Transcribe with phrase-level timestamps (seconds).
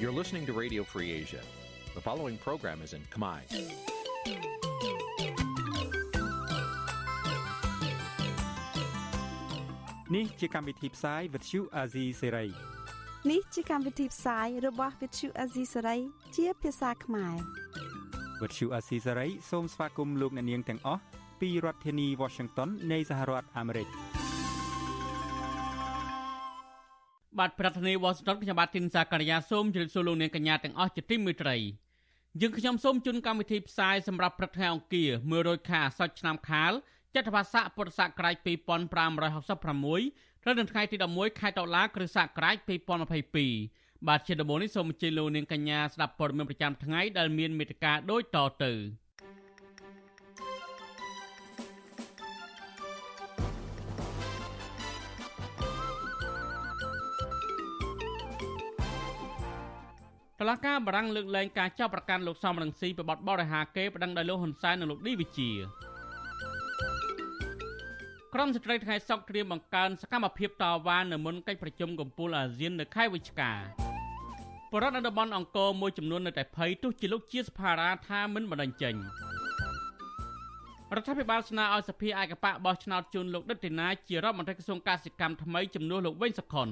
[0.00, 1.42] You're listening to Radio Free Asia.
[1.94, 3.40] The following program is in Khmer.
[10.12, 12.50] Nǐ chi càm bi tiệp xáy vệt chiu a zì sê ray
[13.30, 15.98] នេះជាកម្មវិធីផ្សាយរបស់ Vithu Azisari
[16.36, 17.36] ជាភាសាខ្មែរ
[18.40, 21.02] វត្តឈូអាស៊ីសេរីសូមស្វាគមន៍លោកអ្នកនាងទាំងអស់
[21.40, 23.88] ពីរដ្ឋធានី Washington នៃសហរដ្ឋអាមេរិក
[27.39, 31.55] បាទប្រធានាធិបតី Washington ខ្ញុំបាទទីនសាករិយាសូមជម្រាបសួរលោកអ្នកកញ្ញាទាំងអស់ជាទីមេត្រី
[32.41, 36.71] យើងខ្ញុំសូមជូនកម្មវិធីផ្សាយសម្រាប់ព្រឹកថ្ងៃអង្គារ100ខែអាសត់ឆ្នាំខាល
[37.15, 38.47] ចត្វាស័កពុរសករាជ2566
[40.43, 42.55] ត្រូវនៅថ្ងៃទី11ខែតុលាគ្រិស្តសករាជ
[43.33, 48.71] 2022បាទជាដំបូងនេះសូមអញ្ជើញលោកនាងកញ្ញាស្ដាប់ព័ត៌មានប្រចាំថ្ងៃដែលមានមេត្តាដូចតទៅ
[60.41, 65.49] តឡាកាបារាំងលើកលែងការចាប់ប្រកាន់លោកសំរងស៊ីពីបទបរិហាកេប្តឹងដោយលោកហ៊ុនសែននិងលោកឌីវិជា
[68.33, 73.53] ក្រមស្ត្រីថ្ងៃសុកត្រៀមបង្កើនសកម្មភាពតវ៉ានៅមុនកិច្ចប្រជុំកំពូលអាស៊ាននៅខែវិច្ឆិកា
[74.71, 78.95] បរដ្ឋនៅតំបន់អង្គរមួយចំនួននៅតែភ័យទោះជាលោកជាសភារាថាមិនបណ្ដឹងចេញ
[80.95, 86.69] រដ្ឋាភិបាលស្នើឲ្យសភាឯកបៈបោះឆ្នោតជូនលោកដិតទីណាជារដ្ឋមន្ត្រីក្រសួងកសិកម្មថ្មីជំនួសលោកវិញសុខុន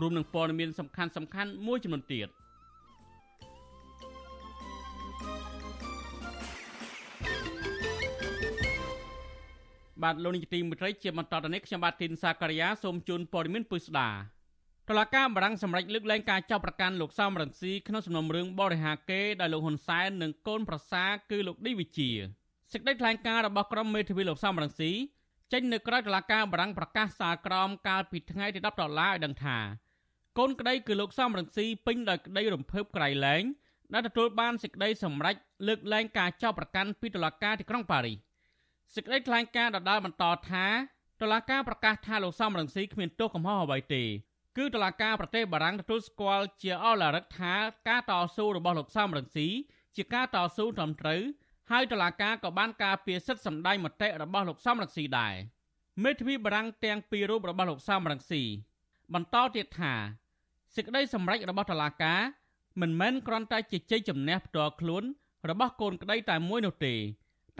[0.00, 2.28] រួមនឹងព័ត៌មានសំខាន់សំខាន់មួយចំនួនទៀត។
[10.02, 14.08] បាទលោកនាយកទីមេត្រីជាបន្តទៅនេះខ្ញុំបាទទីនសាករិយាសូមជូនព័ត៌មានពុស្ដា
[14.88, 22.10] តឡាកាបារាំងសម្រេចលើកលែងការចាប់ប្រកាន់លោកសំរងស៊ីក្នុងសំណុំរឿងបរិហាកេដោយលោកហ៊ុនសែននិងកូនប្រសាគឺលោកឌីវិជា
[22.72, 24.92] សេចក្តីថ្លែងការណ៍របស់ក្រុមមេធាវីលោកសំរងស៊ី
[25.52, 29.58] ចេញនៅក្រៅតឡាកាបារាំងប្រកាសសារក្រមកាលពីថ្ងៃទី10ដុល្លារឲ្យដឹងថា
[30.38, 33.42] កូនក្តីគឺលោកសំរងស៊ីពេញដោយក្តីរំភើបក្រៃលែង
[33.92, 35.36] ដែលទទួលបានសេចក្តីសម្រេច
[35.66, 38.27] លើកលែងការចាប់ប្រកាន់ពីតុលាការទីក្រុងប៉ារីស
[38.94, 40.66] សេចក្តីថ្លែងការណ៍ដដាលបន្តថា
[41.20, 44.04] តុលាការប្រកាសថាលោកសំរងស៊ីគ្មានទោសកំហុសអ្វីទេ
[44.56, 47.54] គឺតុលាការប្រទេសបារាំងទទួលស្គាល់ជាអឡារឹកថា
[47.88, 49.46] ការតស៊ូរបស់លោកសំរងស៊ី
[49.96, 51.22] ជាការតស៊ូត្រឹមត្រូវ
[51.70, 55.34] ហើយតុលាការក៏បានការពារសិទ្ធិសម្ដែងមតិរបស់លោកសំរងស៊ីដែរ
[56.04, 58.42] មេធាវីបារាំងទាំងពីររូបរបស់លោកសំរងស៊ី
[59.14, 59.94] បន្តទៀតថា
[60.74, 62.20] សេចក្តីសម្រេចរបស់តុលាការ
[62.80, 65.04] មិនមែនគ្រាន់តែជាជ័យជំនះផ្ទាល់ខ្លួន
[65.50, 66.94] របស់កូនក្តីតែមួយនោះទេ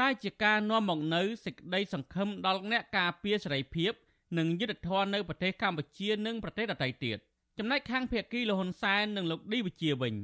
[0.01, 3.93] តែជាការនាំមកនូវសេចក្តីសង្ឃឹមដល់អ្នកការពារសេរីភាព
[4.39, 7.19] និងយុត្តិធម៌នៅប្រទេសកម្ពុជានិងប្រទេសដទៃទៀត
[7.59, 10.15] ចំណែកខាងភៀកគីលហ៊ុនសែននិងលោកឌីវិជាវិញ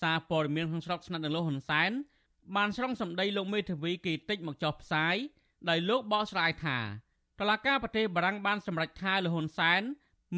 [0.00, 1.90] សារព័ត៌មានក្នុងស្រុកស្និទ្ធនឹងលោកហ៊ុនសែន
[2.56, 5.16] បានស្រង់សម្ដីលោកមេធាវីគីតិចមកចោះផ្សាយ
[5.68, 6.78] ដោយលោកបកស្រាយថា
[7.40, 9.82] តឡាការប្រទេសបារាំងបានសម្រេចថាលោកហ៊ុនសែន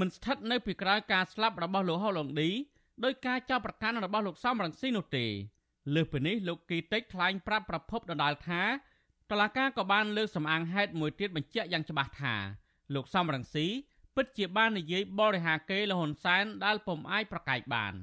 [0.00, 2.50] មិនស្ថិតនៅពីក្រោយការស្លាប់របស់លោកហុលឡុងឌី
[3.04, 5.26] ដោយការចាប់ប្រកាន់របស់លោកសំរងស៊ីនោះទេ
[5.94, 8.62] លើសពីនេះលោកគីតិចថ្លែងប្រាប់ប្រភពដដាលថា
[9.30, 12.34] តឡាកាក៏បានលើកសំអាងហេតុមួយទៀតបញ្ជាក់យ៉ាងច្បាស់ថា
[12.94, 13.66] លោកសំរងស៊ី
[14.16, 17.94] ពិតជាបាននិយាយបរិហាកេលហ៊ុនសែនដែលពុំអាចប្រកែកបាន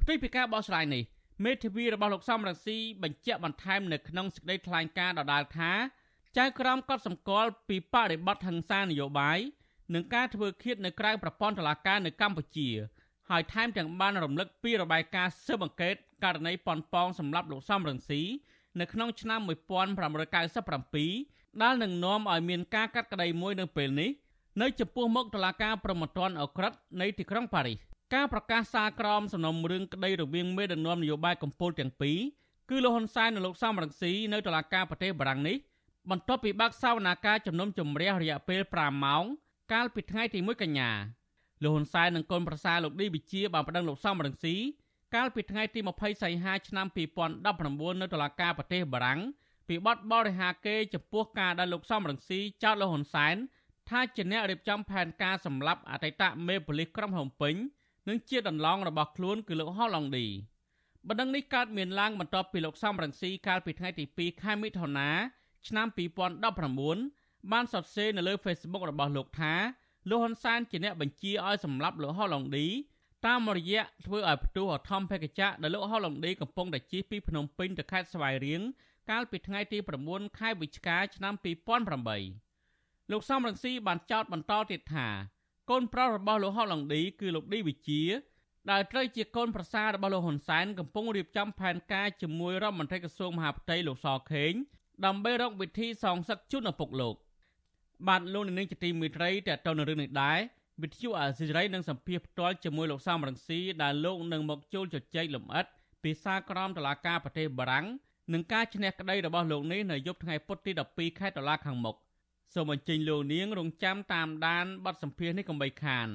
[0.00, 1.02] ផ្ទុយពីការបោះឆ្នោតនេះ
[1.44, 5.72] មេធាវីរបស់លោកសំរងស៊ីបញ្ជាក់បន្ថែមនៅក្នុងសេចក្តីថ្លែងការណ៍ដដាលថា
[6.38, 9.38] ចៅក្រមកត់សម្គាល់ពីបរិបទហិង្សានយោបាយ
[9.94, 12.68] និងការធ្វើឃាតនៅក្រៅប្រព័ន្ធតុលាការនៅកម្ពុជា
[13.30, 18.22] ហើយថែមទាំងបានរំលឹកពីរបាយការណ៍ស៊ើបអង្កេត ករណីប៉ុនប៉ងសម្រាប់លោកសំរងស៊ី
[18.80, 19.50] នៅក្នុងឆ្នាំ1597
[21.62, 24.10] ដែលនឹងនាំឲ្យមានការកាត់ក្តីមួយនៅពេលនេះ
[24.62, 27.78] នៅចំពោះមុខតុលាការប្រំពន្ធអក្រិតនៃទីក្រុងប៉ារីស
[28.14, 32.18] ការប្រកាសសារក្រមសំណុំរឿងក្តីរវាងមេដឹកនាំនយោបាយកម្ពុជាទាំងពីរ
[32.70, 35.56] គឺលោកហ៊ុនសែននិងលោកសំរងស៊ីនៅតុលាការប្រទេសបារាំងនេះ
[36.10, 39.24] បន្ទាប់ពីបើកសវនាការជំនុំជម្រះរយៈពេល5ម៉ោង
[39.72, 40.90] កាលពីថ្ងៃទី1កញ្ញា
[41.62, 44.54] លោកហ៊ុនសែននិងកូនប្រសារលោកឌីវិជាបានប្តឹងលោកសំរងស៊ី
[45.14, 46.86] កាលពីថ្ងៃទី20សីហាឆ្នាំ
[47.44, 49.20] 2019នៅតុលាការប្រទេសបារាំង
[49.68, 53.36] ពីបទបរិហាកេចំពោះការដែលលោកសំរងស៊ីចោទលោកហ៊ុនសែន
[53.88, 57.54] ថាជាអ្នករៀបចំផែនការសម្លាប់អតីតមេប៉ូលីសក្រុងភ្នំពេញ
[58.08, 60.26] និងជាដន្លងរបស់ខ្លួនគឺលោកហុលឡុងឌី
[61.08, 65.10] បណ្ដឹងនេះកើតមានឡើងបន្ទាប់ពីលោកសំរងស៊ីកាលពីថ្ងៃទី2ខែមិថុនា
[65.68, 65.86] ឆ្នាំ
[66.68, 69.54] 2019បានសរសេរនៅលើ Facebook របស់លោកថា
[70.08, 72.66] លោកហ៊ុនសែនជាអ្នកបញ្ជាឲ្យសម្លាប់លោកហុលឡុងឌី
[73.26, 78.62] តាមរយៈធ្វើឲ្យផ្ទុះអធម្មភេកចៈដែលលោកហុលឡុងឌីកំពុងតែជិះពីភ្នំពេញទៅខេត្តស្វាយរៀង
[79.10, 79.78] កាលពីថ្ងៃទី
[80.08, 81.34] 9ខែវិច្ឆិកាឆ្នាំ
[82.02, 85.08] 2008លោកសំរងស៊ីបានចោទបន្តទៀតថា
[85.70, 88.02] កូនប្រុសរបស់លោកហុលឡុងឌីគឺលោកឌីវិជា
[88.70, 94.52] ដែលត្រូវជាកូនប្រសាររបស់លោកហ៊ុនសែនកំពុងរៀបចំផែនការជាមួយរដ្ឋមន្ត្រីក្រសួងមហាផ្ទៃលោកសខេង
[95.04, 97.16] ដើម្បីរកវិធីសងសឹកជូនឪពុកលោក
[98.08, 100.38] បាទលោកនាងជាទីមេត្រីតើតើនៅរឿងនេះដែរ
[100.82, 105.66] វិទ្យុអាស៊ីសេរីនឹងសម្ភាសផ្ទាល់ជាមួយលោកសំរងស៊ីដែលលោកនឹងមកចូលជជែកលម្អិត
[106.02, 107.86] ពីសារក្រមតុលាការប្រទេសបារាំង
[108.32, 111.96] និងការឈ្នះក្តីរបស់លោកនេះនៅយប់ថ្ងៃពុធទី12ខែតុលាខាងមុខ
[112.54, 116.08] សូមអញ្ជើញលោកនាងរងចាំតាមដានបទសម្ភាសនេះកុំបីខាន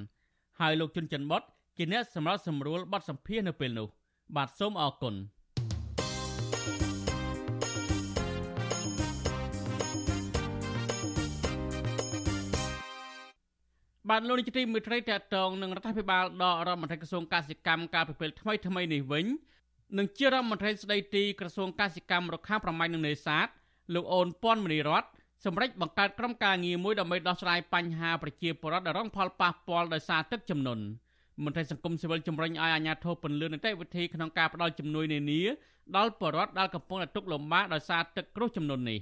[0.60, 1.44] ហើយលោកជុនច័ន្ទបុត
[1.78, 3.88] ជាអ្នកសម្របសម្រួលបទសម្ភាសនៅពេលនោះ
[4.36, 5.16] បាទសូមអរគុណ
[14.10, 15.02] បាទលោកនាយកទីមេត្រីត
[15.36, 19.26] តងនឹងរដ្ឋាភិបាលដករដ្ឋមន្ត្រីក្រសួងកសិកម្មកាលពីពេលថ្មីថ្មីនេះវិញ
[19.98, 23.48] នឹងជារដ្ឋមន្ត្រីស្ដីទីក្រសួងកសិកម្មរុក្ខាប្រមាញ់និងនេសាទ
[23.94, 25.04] លោកអូនពាន់មនីរត
[25.46, 30.84] សម្រាប់បង្កើតក្រុមការងារមួយដើម្បីដោះស្រាយបញ្ហាប្រជាពលរដ្ឋដែលរងផលប៉ះពាល់ដោយសារទឹកជំនន់
[31.44, 35.42] មន្ត្រីសង្គមស៊ីវិលជំរុញឲ្យអាជ្ញាធរពន្លឿននីតិវិធីក្នុងការផ្តល់ជំនួយនានា
[35.98, 39.00] ដល់ប្រជាពលរដ្ឋដែលកំពុងតែទុក្ខលំបាកដោយសារទឹកគ្រោះជំនន់នេះ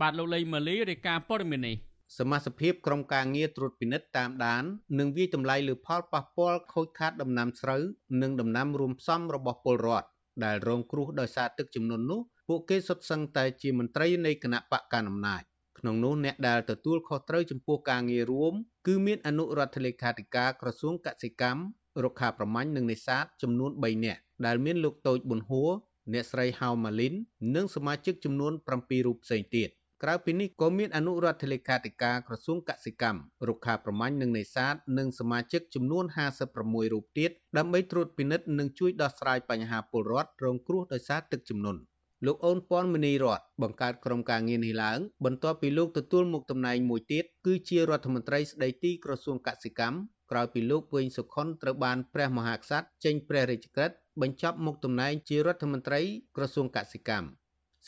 [0.00, 1.76] បាទលោកលេងម៉ាលីរាយការណ៍ព័ត៌មាននេះ
[2.16, 4.64] សមាជិកក្រុមការងារត្រួតពិនិត្យតាមដាន
[4.98, 7.82] និងវិយតម្លៃលើផលប៉ះពាល់ខូចខាតដំណាំស្រូវ
[8.22, 10.08] និងដំណាំរួមផ្សំរបស់ពលរដ្ឋ
[10.44, 15.42] ដែលរងគ្រោះដោយសារទឹកជំនន់នោះពួកគេសុទ្ធសឹងតែជាមន្ត្រីនៃគណៈបកកណ្ដាលអំណាច
[15.78, 18.52] ក្នុងនោះអ្នកដែលទទួលខុសត្រូវចំពោះការងាររួម
[18.86, 21.62] គឺមានអនុរដ្ឋលេខាធិការក្រសួងកសិកម្ម
[22.04, 25.70] រុក្ខាប្រមាញ់និងនេសាទចំនួន3នាក់ដែលមានលោកតូចប៊ុនហួរ
[26.12, 27.14] អ្នកស្រីហៅម៉ាលីន
[27.56, 29.68] និងសមាជិកចំនួន7រូបផ្សេងទៀត
[30.02, 36.04] ក្រៅពីនេះក៏មានអនុរដ្ឋលេខាធិការក្រសួងកសិកម្មរុក្ខាប្រមាញ់និងនេសាទនិងសមាជិកចំនួន
[36.48, 41.80] 56រូបទៀតដើម្បីត្រួតពិនិត្យនិងជួយដោះស្រាយបញ្ហាពលរដ្ឋរងគ្រោះដោយសារទឹកជំនន់
[42.26, 49.98] លោកអូនពាន់មនីរតបង្កើតក្រុមការងារនេះឡើងបន្ទាប់ពីលោកទទួលមុខតំណែងមួយទៀតគឺជារដ្ឋមន្ត្រីស្ដីទីក្រសួងកសិកម្ម
[50.30, 56.00] ក្រោយពីលោកវែងសុខុនត្រូវបានព្រះមហាក្សត្រចេញព្រះរាជក្រឹត្យបញ្ចប់មុខតំណែងជារដ្ឋមន្ត្រី
[56.36, 57.28] ក្រសួងកសិកម្ម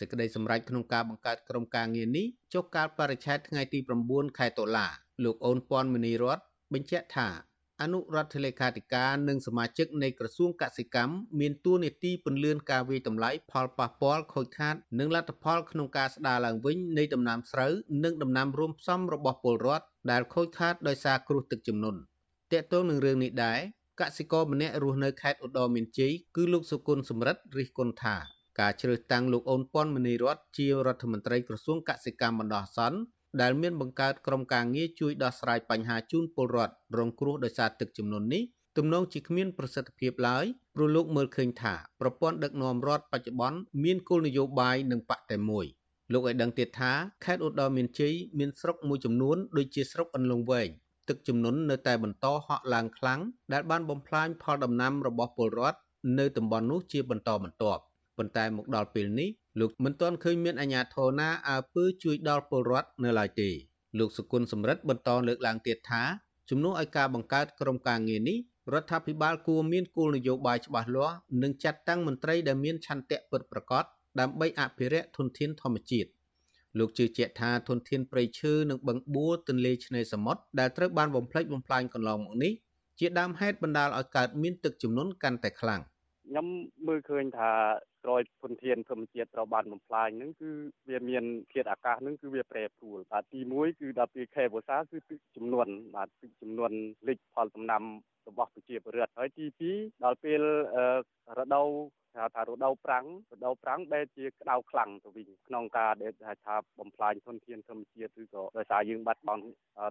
[0.01, 4.87] សេចក្តីសម្រេចក្នុងការបង្កើតក្រុមការងារនេះចុះកាលបរិច្ឆេទថ្ងៃទី9ខែតុលា
[5.25, 6.39] លោកអូនពាន់មនីរត
[6.73, 7.29] បញ្ជាក់ថា
[7.83, 17.73] អនុរដ្ឋលេខាធិការនិងសមាជិកនៃក្រសួងកសិកម្មមានតួនាទីពន្លឿនការវិយតម្លៃផលប៉ះពាល់ខូចខាត និងលទ្ធផលក្នុងការស្ដារឡើងវិញនៃដំណាំស្រូវ
[18.05, 22.01] និងដំណាំរួមផ្សំរបស់ពលរដ្ឋដែលខូចខាតដោយសារគ្រោះទឹកជំនន់
[22.53, 23.61] ទាក់ទងនឹងរឿងនេះដែរ
[24.01, 28.17] កសិករម្នាក់រស់នៅខេត្តឧត្តរមានជ័យគឺលោកសុគន្ធសំរិទ្ធរិះគន់ថា
[28.59, 32.99] ការជ្រើសតាំងលោកអូនពាន់មនីរតជារដ្ឋមន្ត្រីក្រសួងកសិកម្មបណ្ដោះអាសន្ន
[33.41, 38.43] ដែលមានបង្កើតក្រុមការងារជួយដោះស្រាយបញ្ហាជូនពលរដ្ឋរងគ្រោះដោយសារទឹកជំនន់នេះ
[38.77, 40.45] ទំនងជាគ្មានប្រសិទ្ធភាពឡើយ
[40.75, 45.67] ព្រោះលោកមើលឃើញថាប្រព័ន្ធដឹកនាំរដ្ឋបច្ចុប្បន្នមានគោលនយោបាយនិងបកតែមួយ
[46.13, 46.93] លោកឲ្យដឹងទៀតថា
[47.25, 50.69] ខេត្តឧត្តរមានជ័យមានស្រុកមួយចំនួនដូចជាស្រុកអន្លង់វែង
[51.09, 53.21] ទឹកជំនន់នៅតែបន្តហក់ឡើងខ្លាំង
[53.53, 55.79] ដែលបានបំផ្លាញផលដំណាំរបស់ពលរដ្ឋ
[56.19, 57.83] នៅតំបន់នោះជាបន្តបន្ទាប់
[58.21, 59.31] ប៉ុន្តែមកដល់ពេលនេះ
[59.61, 63.51] លោកមិនទាន់ឃើញមានអាជ្ញាធរណាអើពើជួយដល់ពលរដ្ឋនៅឡើយទេ
[63.99, 66.03] លោកសុគន្ធសំរិទ្ធបន្តលើកឡើងទៀតថា
[66.51, 68.39] ជំនួសឲ្យការបង្កើតក្រុមការងារនេះ
[68.73, 73.85] រដ្ឋាភិបាលគួរមានគោលនយោបាយច្បាស់លាស់និងចាត់តាំងមន្ត្រីដែលមានឆន្ទៈពិតប្រាកដ
[74.21, 76.11] ដើម្បីអភិរក្សធនធានធម្មជាតិ
[76.79, 82.53] លោកជឿជាក់ថាធនធានព្រៃឈើនិងបឹងបួរទន្លេឆ្នេរសមុទ្រដែលត្រូវបានបំផ្លិចបំផ្លាញកន្លងមកនេះ
[82.99, 85.81] ជាដើមហេតុបណ្ដាលឲ្យកើតមានទឹកជំនន់កាន់តែខ្លាំង
[86.27, 86.47] ខ្ញុំ
[86.87, 87.51] មើលឃើញថា
[88.05, 90.51] ក្រោយធនធានធម្មជាតិត្រូវបានបំផ្លាញហ្នឹងគឺ
[90.89, 96.73] វាមានធាតុអាកាសហ្នឹងគឺវាប្រែប្រួលបាទទី1គឺដល់ពេលខែវស្សាគឺទឹកចំនួនបាទទឹកចំនួន
[97.09, 97.83] លិចផលដំណាំ
[98.29, 100.41] របស់ប្រជាពលរដ្ឋហើយទី2ដល់ពេល
[101.39, 101.69] រដូវ
[102.17, 106.13] ហៅថារដូវប្រាំងរដូវប្រាំងបែរជាក្តៅខ្លាំងទៅវិញក្នុងការដែល
[106.45, 109.45] ថាបំផ្លាញធនធានធម្មជាតិឬក៏ដោយសារយើងបាត់បង់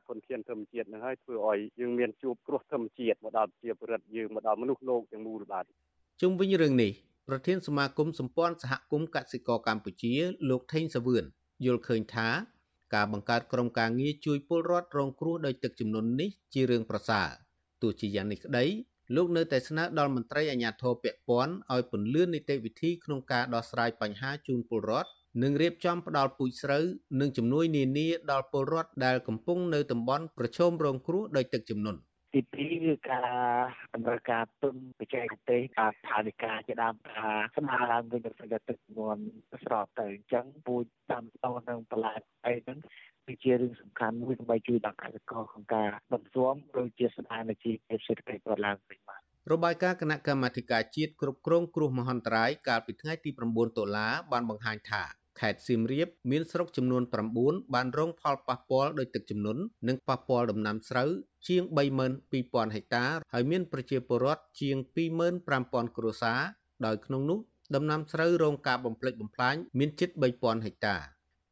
[0.08, 5.66] ធនធានធម្មជាតិនឹងហើយធ្វើឲ្យយើងមានជួបគ្រោះធម្មជាតិមកដល់ប្រជាពលរដ្ឋយើងមកដល់មនុស្សលោកទាំងមូលបាទ
[6.22, 6.92] ជុំវិញរឿងនេះ
[7.30, 10.14] ប្រធានសមាគមសម្ព័ន្ធសហគមន៍កសិករកម្ពុជា
[10.50, 11.24] លោកថេងសាវឿន
[11.66, 12.30] យល់ឃើញថា
[12.96, 17.28] ការបង្កើតក្រុមការងារជួយពលរដ្ឋរងគ្រោះដោយទឹកជំនន់នេះជារឿងប្រសើរ
[17.82, 18.66] ទោះជាយ៉ាងនេះក្តី
[19.16, 25.10] លោកនៅតែស្នើដល់មន្ត្រីអាជ្ញាធរពាក់ព័ន្ធឲ្យពន្លឿននីតិវិធីក្នុងការដោះស្រាយបញ្ហាជូនពលរដ្ឋ
[25.44, 26.84] និងរៀបចំផ្ដល់ពូជស្រូវ
[27.20, 32.00] និងជំនួយនានាដល់ពលរដ្ឋដែលកំពុងនៅតំបន់ប្រឈមរងគ្រោះដោយទឹកជំនន់
[32.34, 33.30] ទី2គឺការ
[33.94, 39.18] តម្រូវការទុនបច្ចេកទេសការថាវិការជាដើមថាស្មារតីវិញទៅទឹកទឹកនួន
[39.64, 42.78] ស្របទៅអញ្ចឹងពូជតាមតោនឹងបន្លែអីហ្នឹង
[43.28, 47.76] គឺជារឿងសំខាន់មួយដើម្បីជួយដល់កសិករក្នុងការបន្ស៊ាំឬជាស្ថានភាព
[48.08, 49.22] សេដ្ឋកិច្ចគាត់ឡើងវិញបាទ
[49.52, 55.04] របាយការណ៍គណៈកម្មាធិការជាតិគ្រប់គ្រងគ្រោះមហន្តរាយកាលពីថ្ងៃទី9តុលាបានបង្ហាញថា
[55.40, 57.04] ខេត្តសៀមរាបមានស្រុកចំនួន
[57.38, 61.10] 9បានរងផលប៉ះពាល់ដោយទឹកជំនន់និងប៉ះពាល់ដំណាំស្រូវ
[61.48, 61.64] ជាង
[62.20, 64.78] 32,000ហិកតាហើយមានប្រជាពលរដ្ឋជាង
[65.38, 66.40] 25,000គ្រួសារ
[66.86, 67.40] ដោយក្នុងនោះ
[67.76, 70.98] ដំណាំស្រូវរងការបំផ្លិចបំផ្លាញមានជិត3,000ហិកតា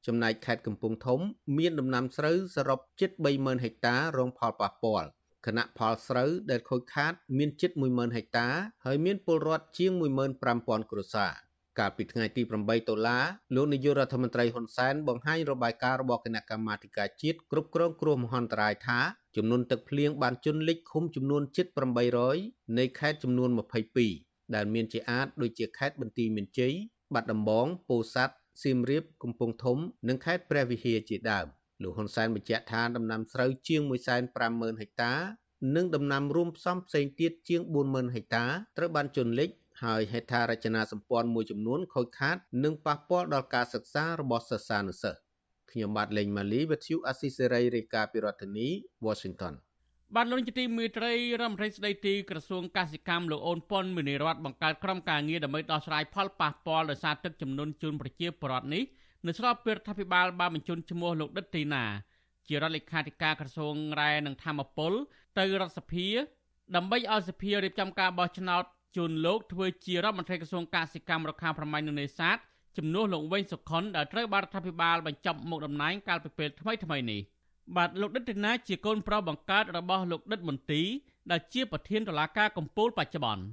[0.08, 1.20] ចំណែកខេត្តកំពង់ធំ
[1.58, 5.08] មានដំណាំស្រូវសរុបជិត30,000ហិកតារងផលប៉ះពាល់
[5.46, 8.48] គណៈផលស្រូវដែលខូចខាត មានជិត10000ហិកតា
[8.86, 11.47] ហើយមានពលរដ្ឋជាង15000គ្រួសារ
[11.80, 13.20] កាលពីថ្ងៃទី8តុលា
[13.56, 19.00] លោកនាយករដ្ឋមន្ត្រីហ៊ុនសែនបង្ហាញរបាយការណ៍របស់គណៈកម្មាធិការជាតិគ្រប់គ្រងគ្រោះមហន្តរាយថា
[19.36, 21.66] ចំនួនទឹកភ្លៀងបានជន់លិចឃុំចំនួនជិត
[22.24, 23.50] 800នៃខេត្តចំនួន
[24.04, 26.74] 22ដែលមានជាអាចដូចជាខេត្តបន្ទាយមានជ័យ
[27.14, 31.46] បាត់ដំបងពោធិ៍សាត់សៀមរាបកំពង់ធំ និងខេត្តព្រះវិហារជាដើម
[31.82, 33.82] លោកហ៊ុនសែនបញ្ជាក់ថាដំណាំស្រូវជាង
[34.32, 35.14] 150,000ហិកតា
[35.76, 38.46] និងដំណាំរួមផ្សំផ្សេងទៀតជាង40,000ហិកតា
[38.78, 39.50] ត្រូវបានជន់លិច
[39.84, 45.20] ហើយហេដ្ឋារចនាសម្ព័ន្ធមួយចំនួនខូចខាតនិងប៉ះពាល់ដល់ការសិក្សារបស់សិស្សានុសិស្ស
[45.72, 48.68] ខ្ញុំបាទលេងម៉ាលីវិទ្យុអស៊ីសេរីរាយការណ៍ពីរដ្ឋធានី
[49.06, 49.54] Washington
[50.16, 58.84] បាទលោកជាទីមេត្រីរដ្ឋមន្ត្រីស្ដីទីក្រសួងកសិកម្មលោកអូនប៉ុនមនីរតបង្កើតក្រុមការងារដើម្បីដោះស្រាយផលប៉ះពាល់ដោយសារទឹកចំនួនជូនប្រជាពលរដ្ឋនេះ
[59.28, 61.86] នៅស្របពេលរដ្ឋាភិបាលបានបញ្ជូនឈ្មោះលោកដិតទីណា
[62.48, 64.94] ជារដ្ឋលេខាធិការក្រសួងរ៉ែនិងធម្មពល
[65.38, 66.08] ទៅរដ្ឋសភា
[66.76, 68.64] ដើម្បីឲ្យសភារៀបចំការបោះឆ្នោត
[68.96, 72.38] ជូនលោកធ្វើជារដ្ឋមន្ត្រីក្រសួងកសិកម្មរុក្ខាប្រមាញ់និងនេសាទ
[72.78, 77.22] ជំនួសលោកវិញសុខុនដែលត្រូវបានរដ្ឋាភិបាលបញ្ចប់មុខតំណែងកាលពីពេលថ្មីថ្មីនេះ
[77.76, 80.82] បាទលោកដិតទីណាជាកូនប្រុសបង្កើតរបស់លោកដិតមន្ទី
[81.32, 83.44] ដែលជាប្រធានតុលាការកំពូលបច្ចុប្បន្ន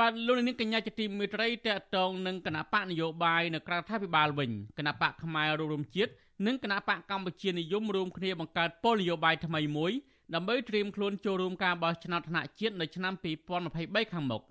[0.00, 6.12] បាទលោកនាងកញ្ញាជាទីមេត្រីតកតងនឹងគណៈបកនយោបាយនៅក្រៅរដ្ឋាភិបាលវិញគណៈបកផ្នែករួមជាតិ
[6.44, 9.92] និងគណៈបកកម្ពុជានិយមរួមគ្នាបង្កើតពលនយោបាយថ្មីមួយ
[10.34, 13.12] ដើម្បីត្រៀមខ្លួនចូលរួមការបោះឆ្នោតថ្នាក់ជាតិនៅឆ្នាំ
[13.62, 14.42] 2023ខាងមុខ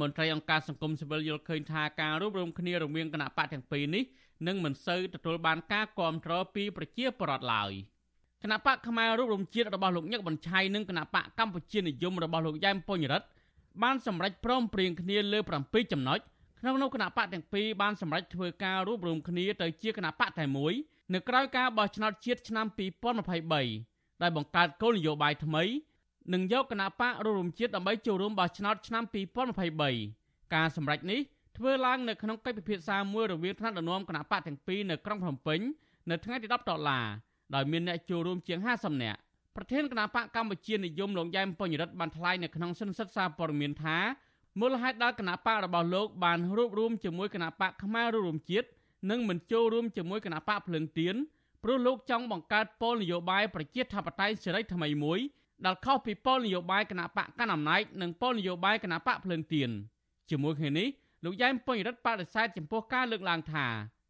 [0.00, 4.04] មន្ត្រីអង្គការសង្គមស៊ីវិលយល់ឃើញថាការរួមរំគ្នារវាងគណៈបកទាំងពីរនេះ
[4.46, 7.72] នឹងមិនសូវទទួលបានការគ្រប់គ្រងពីប្រជាពលរដ្ឋឡើយ
[8.42, 13.26] គណៈបកខ្មែររួមរំជាតិរបស់លោកញឹកបញ្ឆៃនិងគណៈបកកម្ពុជានិយមរបស់លោកយ៉ែមពញរិទ្ធ
[13.82, 16.18] បានសម្រេចព្រមព្រៀងគ្នាលើ7ចំណុច
[16.60, 20.74] ក្នុងនោះគណៈបកទាំងពីរបានសម្រេចធ្វើការរួមរំគ្នាទៅជាគណៈបកតែមួយ។
[21.12, 22.66] នៅក្រៅការបោះឆ្នោតជាតិឆ្នាំ
[23.44, 25.62] 2023ដែលបង្កើតគោលនយោបាយថ្មី
[26.32, 29.04] និងយកគណៈបករួមជាតិដើម្បីចូលរួមបោះឆ្នោតឆ្នាំ
[29.78, 31.20] 2023ការសម្រេចនេះ
[31.56, 35.60] ធ្វើឡើងនៅក្នុងកិច្ចពិភាក្សាមួយរវាងថ្នាក់ដឹកនាំគណៈបកទាំងពីរនៅក្រុងភ្នំពេញ
[36.10, 37.06] នៅថ្ងៃទី10ដុល្លារ
[37.54, 39.18] ដោយមានអ្នកចូលរួមជាង50នាក់
[39.56, 43.98] ប្រធានគណៈបកកម្ពុជានិយមលោកយ៉ែមពេញរិទ្ធបានថ្លែងនៅក្នុងសិនសិទ្ធសារព័ត៌មានថា
[44.60, 48.68] មូលហេតុដែលគណៈបករបស់លោកបានរួបរวมជាមួយគណៈបកខ្មែររួមជាតិ
[49.10, 51.16] និងមិនចូលរួមជាមួយគណៈបកភ្លឹងទៀន
[51.62, 55.20] ព្រោះលោកចង់បង្កើតពលនយោបាយប្រជាធិបតេយ្យសេរីថ្មីមួយ
[55.64, 59.70] ដែលខុសពីពលនយោបាយគណៈបកកណ្ដាលអំណាចនិងពលនយោបាយគណៈបកភ្លឹងទៀន
[60.30, 60.88] ជាមួយគ្នានេះ
[61.24, 63.66] លោកយ៉ែមពេញរិទ្ធបដិសេធចំពោះការលើកឡើងថា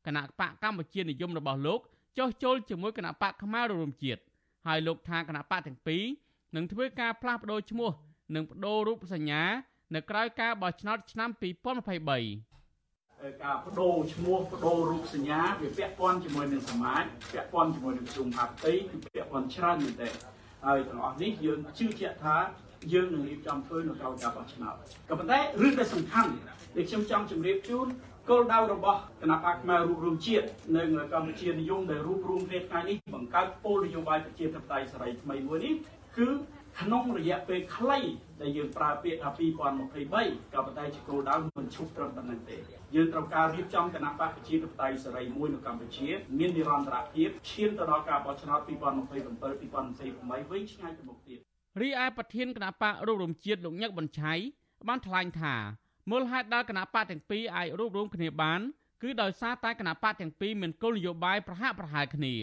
[0.07, 1.81] គណៈបកកម្ពុជានិយមរបស់លោក
[2.19, 4.21] ចោះចូលជាមួយគណៈបកខ្មែររួមជាតិ
[4.67, 6.03] ហើយលោកថាគណៈបកទាំងពីរ
[6.57, 7.91] នឹងធ្វើការផ្លាស់ប្ដូរឈ្មោះ
[8.35, 9.43] និងបដូររូបសញ្ញា
[9.95, 12.54] នៅក្រៅការបោះឆ្នោតឆ្នាំ2023
[13.43, 20.09] ការបដូរឈ្មោះបដូររូបសញ្ញាវាពាក់ព័ន្ធជាមួយនឹងសមាជពាក់ព័ន្ធជាមួយនឹងជុំហាប់ទីគឺពាក់ព័ន្ធច្រើនមែនទេ
[20.67, 22.37] ហើយទាំងអស់នេះយើងជឿជាក់ថា
[22.93, 24.75] យើងនឹងរៀបចំធ្វើនៅក្រោយការបោះឆ្នោត
[25.09, 26.31] ក៏ប៉ុន្តែរឿងដែលសំខាន់
[26.77, 27.87] ដែលខ្ញុំចង់ជម្រាបជូន
[28.31, 35.75] គោលដៅរបស់គណៈបកផ្នែករួមរួមជាតិនៅកម្ពុជានិយមដែលរួមរួមគ្នាថ្ងៃនេះបង្កើតគោលនយោបាយប្រជាធិបតេយ្យសេរីថ្មីមួយនេះ
[36.17, 36.29] គឺ
[36.81, 38.01] ក្នុងរយៈពេលខ្លី
[38.41, 46.09] ដែលយើងប្រើពាក្យថា2023ក៏ប៉ុន្តែជាគោលដៅមិនឈប់ត្រឹមប៉ុណ្្នឹងទេ យើងត្រូវការរៀបចំគណៈបកប្រជាធិបតេយ្យសេរីមួយនៅកម្ពុជា
[46.39, 51.39] មាននិរន្តរភាពឈានទៅដល់ការបោះឆ្នោត2027 2028វិញឆ្ងាយទៅមុខទៀត
[51.81, 54.33] រីឯប្រធានគណៈបករួមរំជាតិលោកញឹកបញ្ឆៃ
[54.89, 55.55] បានថ្លែងថា
[56.11, 58.61] មូលហេតុដែលគណៈបកទាំងពីរអាចរួបរวมគ្នាបាន
[59.03, 62.35] គឺដោយសារតែគណៈបកទាំងពីរមានគោលនយោបាយប្រហាក់ប្រហែលគ្នា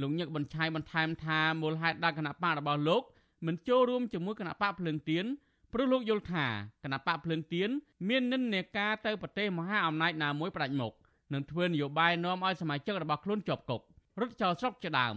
[0.00, 3.02] លោកញឹកបញ្ឆៃបន្ថែមថាមូលហេតុដែលគណៈបករបស់លោក
[3.46, 5.24] មិនចូលរួមជាមួយគណៈបកភ្លើងទៀន
[5.72, 6.46] ព្រោះលោកយល់ថា
[6.84, 7.70] គណៈបកភ្លើងទៀន
[8.08, 10.92] មាននិន្នាការទៅប្រទេសមហាអំណាចណាមួយផ្ដាច់មុខ
[11.32, 13.82] នឹងធ្វើនយោបាយនាំឲ្យសមាជិករបស់ខ្លួនជាប់គុក
[14.20, 15.16] រត់ចោលស្រុកជាដើម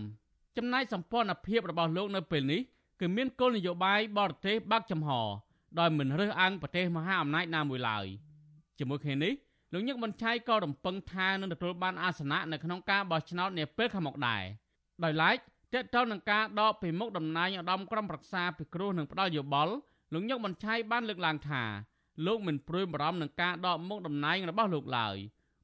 [0.58, 2.62] ចំណែកសម្ព័ន្ធភាពរបស់លោកនៅពេលនេះ
[3.00, 5.10] គឺមានគោលនយោបាយបរទេសបើកចំហ
[5.80, 8.06] ដោយមិនរើសអើងប្រទេសមហាអំណាចណាមួយឡើយ
[8.80, 9.34] ជាមួយគ្នានេះ
[9.74, 14.44] លោកញឹកមិនឆៃក៏រំពឹងថានឹងទទួលបានអាសនៈនៅក្នុងការបោះឆ្នោតនាពេលខាងមុខដែរ
[15.04, 15.38] ដោយឡែក
[15.74, 19.74] តើតើនឹងការដកពីមុខតំណែងឧត្តមក្រុមប្រឹក្សាពិគ្រោះនឹងផ្ដាល់យោបល់
[20.14, 21.64] លោកញឹកមិនឆៃបានលើកឡើងថា
[22.26, 25.18] លោកមិនព្រួយបារម្ភនឹងការដកមុខតំណែងរបស់លោកឡើយ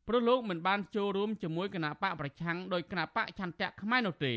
[0.08, 4.36] ព្រោះលោកមិនបានចូលរួមជាមួយគណៈបកប្រឆាំងដោយគណៈបកឆន្ទៈខ្មែរនោះទេ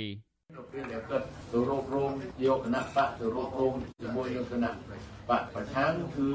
[0.57, 2.11] នៅពេលដែលគាត់ទៅរករង
[2.45, 4.71] យកគណៈបកទៅរករងជាមួយនឹងគណៈ
[5.29, 6.27] បកប្រឆាំងគឺ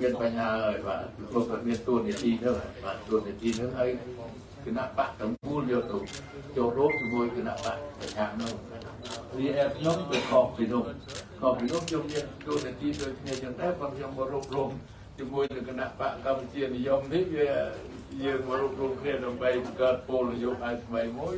[0.00, 2.50] មានបញ្ហាហើយបាទព្រោះគាត់មានទួនាទីទៅ
[2.84, 3.90] បាទទួនាទីនឹងហើយ
[4.66, 5.98] គណៈបកទាំងមូលយកទៅ
[6.56, 8.52] ចូលរួមជាមួយគណៈបកប្រឆាំងនោះ
[9.36, 14.70] រីឯខ្ញុំទៅខកពីនោះខ កពីនោះខ្ញុំមានទួនាទីដូចគ្នាចឹងដែរគាត់ខ្ញុំមករករង
[15.18, 17.50] ជាមួយនឹងគណៈបកកម្ពុជានិយមនេះវា
[18.24, 21.34] យើងមករួបរวมគ្នាដើម្បីបង្កើតពលនយោបាយថ្មីមួយ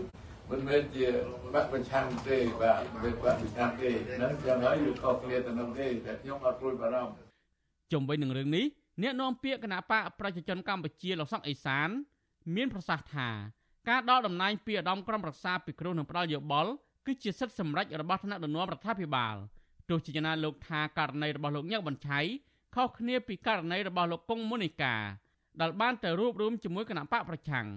[0.50, 1.06] មិនមែនជា
[1.54, 7.14] បកប្រឆាំងទេបាទមិនបកប្រឆាំងទេហ្នឹងយ៉ាងហើយវាខុសគ្នាទៅនឹងទេតែខ្ញុំអត់ព្រួយបារម្ភ
[7.92, 8.64] ជុំវិញនឹងរឿងនេះ
[9.02, 11.88] អ្នកនាំពាក្យគណៈបកប្រជាជនកម្ពុជាលោកសុកអេសាន
[12.54, 13.28] មានប្រសាសន៍ថា
[13.88, 16.70] ការដកតំណែងពីឧត្តមក្រុមប្រឹក្សាពិគ្រោះនឹងផ្ដាល់យោបល់
[17.06, 19.36] គឺជាសិទ្ធិសម្រេចរបស់ថ្នាក់ដឹកនាំរដ្ឋាភិបាល
[19.91, 22.19] ទោះជាយ៉ាងណាលោកថាករណីរបស់លោកញឹកបញ្ឆៃ
[22.75, 24.95] ខុសគ្នាពីករណីរបស់លោកកុងមុនីកា
[25.61, 27.67] ដែលបានទៅរួបរวมជាមួយគណៈបកប្រឆាំង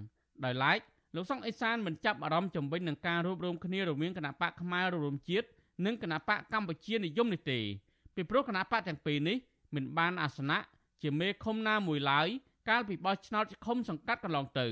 [0.45, 0.79] ដោយឡែក
[1.15, 5.49] លោកសុងអេសានមិនចាប់អារម្មណ៍ជំវិញនឹងការរួបរวมគ្នារវាងគណៈបកខ្មែររួមជាតិ
[5.87, 7.61] និងគណៈបកកម្ពុជានិយមនេះទេ
[8.15, 9.37] ពីព្រោះគណៈបកទាំងពីរនេះ
[9.75, 10.59] មិនបានអាសនៈ
[11.03, 12.29] ជាមេឃុំណាមួយឡើយ
[12.69, 14.69] កាលពីបោះឆ្នោតឃុំសង្កាត់កន្លងទៅ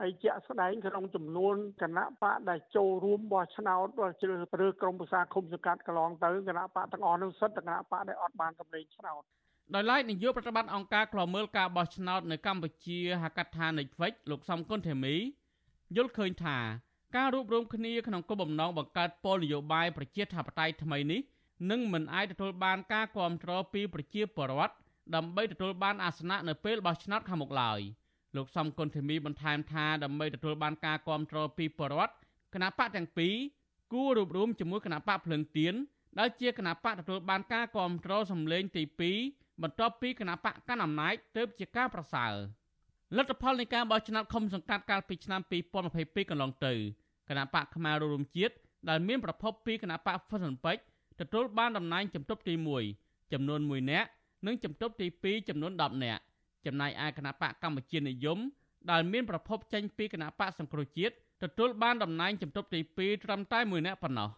[0.00, 3.86] ហើយជាក់ស្ដែងក្នុងចំនួនគណៈបកដែលចូលរួមបោះឆ្នោត
[4.22, 9.22] ជ្រើសរើសក្រុមប្រឹក្សាឃុំសង្កាត់កន្លងទៅគណៈបកទាំងអស់នោះសិតគណៈបកដែលអត់បានកម្លេងឆ្នោត
[9.74, 15.14] ដោយឡែកនាយកប្រតិបត្តិអង្គការឃ្លាំមើលការបោះឆ្នោតនៅកម្ពុជាហៅកាត់ថា Netflix លោកសំគុណធីមី
[15.96, 16.58] យល់ឃើញថា
[17.16, 21.20] ការរួបរวมគ្នាក្នុងគោលបំណងបង្កើតពលនយោបាយប្រជាធិបតេយ្យថ្មីនេះ
[21.70, 24.74] នឹងមិនអាចទទួលបានការគ្រប់គ្រងពីប្រជាពលរដ្ឋ
[25.14, 27.80] ដើម្បីទទួលបានអាសនៈនៅពេលបោះឆ្នោតខាងមុខឡើយ
[28.36, 32.12] លោកសំគុណធីមីបន្ថែមថាដើម្បីទទួលបានការគ្រប់គ្រងពីពលរដ្ឋ
[32.54, 33.34] គណៈបកទាំងពីរ
[33.92, 35.74] គួររួបរวมជាមួយគណៈបកភ្លឹងទៀន
[36.18, 38.82] ដែលជាគណៈបកទទួលបានការគ្រប់គ្រងសម្លេងទី
[39.22, 42.32] 2បន្ទាប់ពីគណៈបកកាន់អំណាចទើបជាការប្រសើរ
[43.16, 45.40] លទ្ធផលនៃការបោះឆ្នោតឃុំសង្កាត់កាលពីឆ្នាំ
[45.86, 46.74] 2022កន្លងទៅ
[47.28, 48.54] គណៈបកខ្មែររួមជាតិ
[48.88, 52.54] ដែលមានប្រភពពីគណៈបកហ្វុនពេជ្រទទួលបានតំណែងជំទប់ទី
[52.94, 54.08] 1ចំនួន1នាក់
[54.46, 56.22] និងជំទប់ទី2ចំនួន10នាក់
[56.66, 58.38] ចំណែកឯគណៈបកកម្ពុជានិយម
[58.90, 64.30] ដែលមានប្រភពចេញពីគណៈបកសង្គ្រោះជាតិទទួលបានតំណែងជំទប់ទី2ត្រឹមតែ1នាក់ប៉ុណ្ណោះ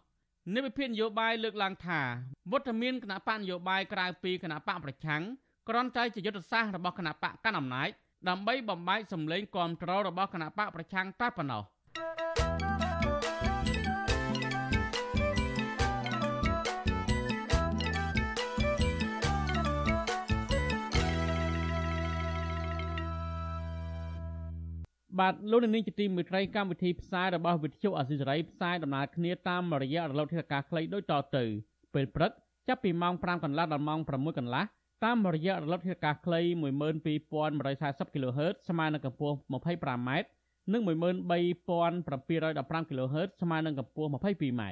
[0.55, 1.99] និវិភាននយោបាយលើកឡើងថា
[2.51, 5.21] វត្តមានគណៈបកនយោបាយក្រៅពីគណៈបកប្រឆាំង
[5.69, 7.89] គ្រាន់តែជាយុទ្ធសាស្ត្ររបស់គណៈបកកណ្ដាលអំណាច
[8.29, 11.63] ដើម្បីបំបែកសម្លេងគាំទ្ររបស់គណៈបកប្រឆាំងតែប៉ុណ្ណោះ
[25.21, 31.43] បាទលោកនាងជាទីមេត្រីកម្មវិធីផ្សាយរបស់វិទ្យុអស៊ីសេរីផ្សាយដំណើរគ្នាតាមរយៈរលកធាតុអាកាសខ្លីដូចតទៅ
[31.93, 32.31] ពេលព្រឹក
[32.67, 34.63] ចាប់ពីម៉ោង5កន្លះដល់ម៉ោង6កន្លះ
[35.05, 36.41] តាមរយៈរលកធាតុអាកាសខ្លី
[37.21, 40.09] 12140 kHz ស្មើនឹងកម្ពស់ 25m
[40.71, 44.63] និង13715 kHz ស្មើនឹងកម្ពស់ 22m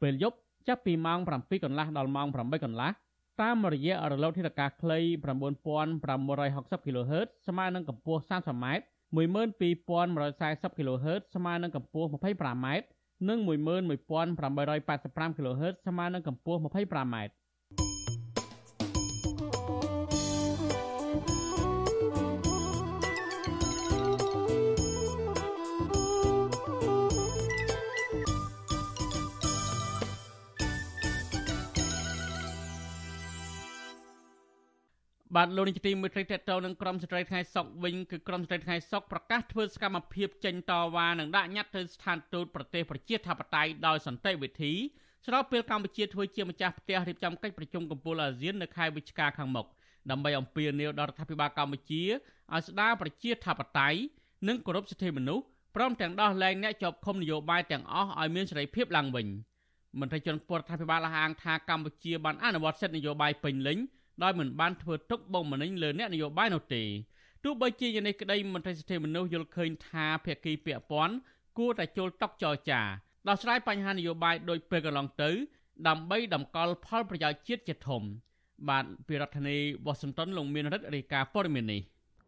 [0.00, 0.36] ពេលយប់
[0.68, 2.90] ចាប់ពីម៉ោង7កន្លះដល់ម៉ោង8កន្លះ
[3.42, 4.98] តាមរយៈរលកធាតុអាកាសខ្លី
[6.78, 8.66] 9560 kHz ស្មើនឹងកម្ពស់ 30m
[9.16, 12.66] 12140 kHz ស្មើនឹងកម្ពស់ 25m
[13.28, 17.16] និង11885 kHz ស្មើនឹងកម្ពស់ 25m
[35.38, 44.72] បាទលោកនាយកទីមេត្រីតេតតនឹងក្រមស្ត្រីថ្ងៃសុកវិញគឺក្រមស្ត្រីថ្ងៃសុកប្រកាសធ្វើសកម្មភាពចេញតវ៉ានិងដាក់ញត្តិទៅស្ថានទូតប្រទេសប្រជាធិបតេយ្យដោយសន្តិវិធី
[45.26, 49.66] ស្របពេលកម្ពុជាធ្វើជាម្ចាស់ផ្ទះរៀបចំកិច្ចប្រជុំកំពូលអាស៊ាននៅខែវិច្ឆិកាខាងមុខ
[50.10, 53.98] ដើម្បីអំពាវនាវដល់រដ្ឋាភិបាលកម្ពុជាឲ្យស្ដារប្រជាធិបតេយ្យ
[54.48, 55.44] និងគោរពសិទ្ធិមនុស្ស
[55.76, 59.26] ព្រមទាំងដោះលែងអ្នកជាប់ឃុំនយោបាយទាំងអស់ឲ្យមានសេរីភាពឡើងវិញ
[60.00, 63.78] មន្ត្រីជាន់ខ្ពស់រដ្ឋាភិបាលអះអាងថាកម្ពុជាបានអនុវត្តសិទ្ធិនយោបាយពេញលេញ
[64.22, 66.82] ដោយមិនបានធ្វើទុកបុកម្នេញលើអ្នកនយោបាយនោះទេ
[67.44, 71.14] ទោះបីជាយ៉ាងនេះក្តីមន្ត្រីសិទ្ធិមនុស្សយល់ឃើញថាភាគីពាក់ព័ន្ធ
[71.58, 72.82] គួរតែចូលតុចរចា
[73.28, 75.30] ដោះស្រាយបញ្ហានយោបាយដោយពេលកន្លងទៅ
[75.88, 78.02] ដើម្បីតម្កល់ផលប្រយោជន៍ជាតិជាធំ
[78.68, 81.80] បាទពីរដ្ឋធានីវ៉ាស៊ីនតោនលោកមានរិទ្ធរាយការណ៍ព័ត៌មាននេះ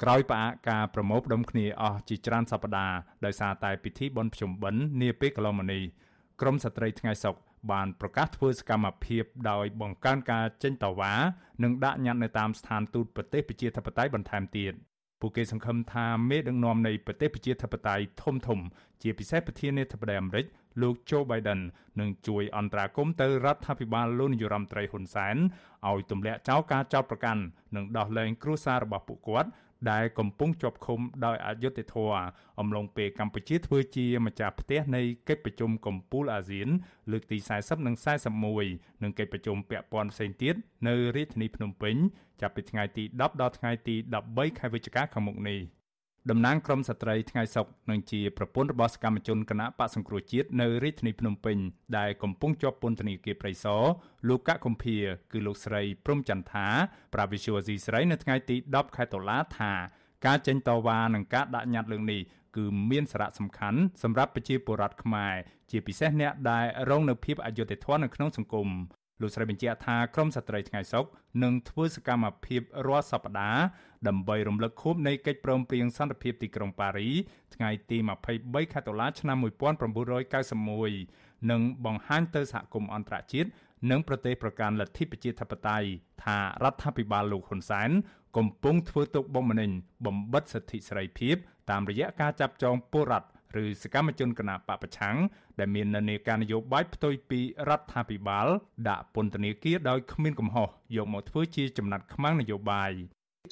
[0.02, 5.82] ក្រោយផ្អាកការប្រមូលផ្ដុំគ្នាអស់ជាច្រើនសប្តាហ៍ដោយសារតែពិធីបុណ្យភ្ជុំបិណ្ឌនាពេលកន្លងមកនេះ
[6.40, 7.34] ក្រមស្ត្រីថ្ងៃសុក
[7.72, 11.12] បានប្រកាសធ្វើសកម្មភាពដោយបង្កើនការចេញតវ៉ា
[11.62, 14.72] និងដាក់ញត្តិនៅតាមស្ថានទូតប្រទេសប្រជាធិបតេយ្យបន្ថែមទៀត
[15.20, 18.60] ពួកគេសង្ឃឹមថាមេដឹកនាំនៃប្រទេសប្រជាធិបតេយ្យធំធំ
[19.02, 20.46] ជាពិសេសប្រធានាធិបតីអាមេរិក
[20.82, 21.60] លោក Joe Biden
[22.00, 25.36] នឹងជួយអន្តរាគមន៍ទៅរដ្ឋាភិបាលលោកនាយរដ្ឋមន្ត្រីហ៊ុនសែន
[25.88, 27.42] ឲ្យទម្លាក់ចោលការចោទប្រកាន់
[27.76, 29.50] និងដោះលែងគ្រួសាររបស់ពួកគាត់
[29.90, 32.22] ដែលកំពុងជាប់ឃុំដោយអយុត្តិធម៌
[32.60, 36.68] អំឡុងពេលកម្ពុជាធ្វើជាម្ចាស់ផ្ទះនៃកិច្ចប្រជុំកំពូលអាស៊ាន
[37.10, 37.96] លើកទី40និង
[38.48, 40.54] 41និងកិច្ចប្រជុំពាក់ព័ន្ធផ្សេងទៀត
[40.88, 41.96] នៅរាជធានីភ្នំពេញ
[42.40, 43.94] ចាប់ពីថ្ងៃទី10ដល់ថ្ងៃទី
[44.28, 45.60] 13ខែវិច្ឆិកាខាងមុខនេះ
[46.28, 51.56] តំណាងក្រមស្ត្រីថ្ងៃសុកនឹងជាប្រពន្ធរបស់សកម្មជនគណៈបកសង្គ្រោះជាតិនៅរាជធានីភ្នំពេញ
[51.98, 53.82] ដែលកំពុងជាប់ពន្ធនាគារព្រៃសរ
[54.28, 54.96] លោកកកកំភៀ
[55.32, 56.66] គឺលោកស្រីព្រំចន្ទថា
[57.14, 59.72] ប្រាវិសុវស៊ីស្រីនៅថ្ងៃទី10ខែតុលាថា
[60.26, 62.20] ការចេញតវ៉ានិងការដាក់ញត្តិលើកនេះ
[62.56, 65.34] គឺមានសារៈសំខាន់សម្រាប់ប្រជាពលរដ្ឋខ្មែរ
[65.70, 68.68] ជាពិសេសអ្នកដែលរងនៅភាពអយុត្តិធម៌នៅក្នុងសង្គម
[69.20, 71.04] លោកស្រីបញ្ជាក់ថាក្រមស្ត្រីថ្ងៃសុក
[71.42, 73.62] នឹងធ្វើសកម្មភាពរាល់សប្តាហ៍
[74.08, 77.08] ដើម្បីរំលឹកខួបនៃកិច្ចព្រមព្រៀងសន្តិភាពទីក្រុងប៉ារី
[77.54, 77.98] ថ្ងៃទី
[78.34, 83.48] 23ខែតុលាឆ្នាំ1991និងបង្ហាញទៅសហគមន៍អន្តរជាតិ
[83.90, 85.88] និងប្រទេសប្រកាន់លទ្ធិប្រជាធិបតេយ្យ
[86.24, 87.90] ថារដ្ឋាភិបាលលោកហ៊ុនសែន
[88.36, 89.70] កំពុងធ្វើទុកបុកម្នេញ
[90.06, 91.36] បំបិទសិទ្ធិសេរីភាព
[91.70, 93.28] តាមរយៈការចាប់ចងពលរដ្ឋ
[93.62, 95.16] ឬសកម្មជនគណបកប្រឆាំង
[95.58, 98.46] ដែលមាននានាការនយោបាយផ្ទុយពីរដ្ឋាភិបាល
[98.88, 102.92] ដាក់ពន្ធនាគារដោយគ្មានកំហុសយកមកធ្វើជាចំណាត់ខ្មាំងនយោបាយ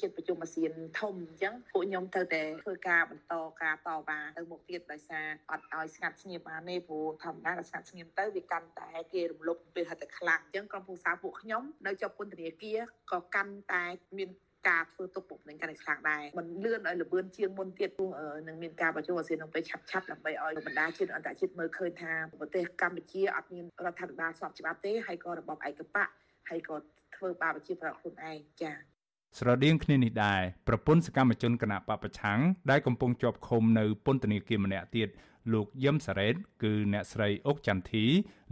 [0.01, 12.79] ជិតប្រជុំអាស៊ានធំអញ្ចឹងពួកខ្ញុំត្រូវតែធ្វើការបន្តការតវ៉ាទៅមុខទៀតដោយសារអត់ឲ្យស្ងាត់ស្ងៀមបានទេព្រោះធម្មតាក៏ស្ងាត់ស្ងៀមទៅវាកាន់តែគេរំលោភពេលហិតតែខ្លាំងអញ្ចឹងក្រុមពូសាពួកខ្ញុំនៅជាប់ពន្ធនាគារ
[13.11, 13.83] ក៏កាន់តែ
[14.17, 14.29] មាន
[14.69, 18.11] ការធ្វើទុកបុកម្នេញកាន់តែខ្លាំងដែរมันលឿនឲ្យលបឿនជាងមុនទៀតព្រោះ
[18.47, 26.09] នឹងមានការប្រជុំអាស៊ាននឹងពេលឆាប់ឆាប់ដើម្បីឲ្យបណ្ដាជាតិអន្តរជាតិមើលឃើញថាប្រទេសកម្ពុជាអត់មានរដ្ឋាភិបាលស្របច្បាប់ទេហើយក៏របបឯកបក
[26.49, 26.75] ហើយក៏
[27.15, 28.88] ធ្វើបាបប្រជាប្រដ្ឋខ្លួនឯងចា៎
[29.37, 32.39] ស្រដៀងគ្នានេះដែរប្រពន្ធសកម្មជនគណៈបពប្រឆាំង
[32.71, 35.09] ដែលកំពុងជាប់ឃុំនៅពន្ធនាគារម្នាក់ទៀត
[35.53, 38.05] លោកយឹមសារ៉េតគឺអ្នកស្រីអុកចន្ទធី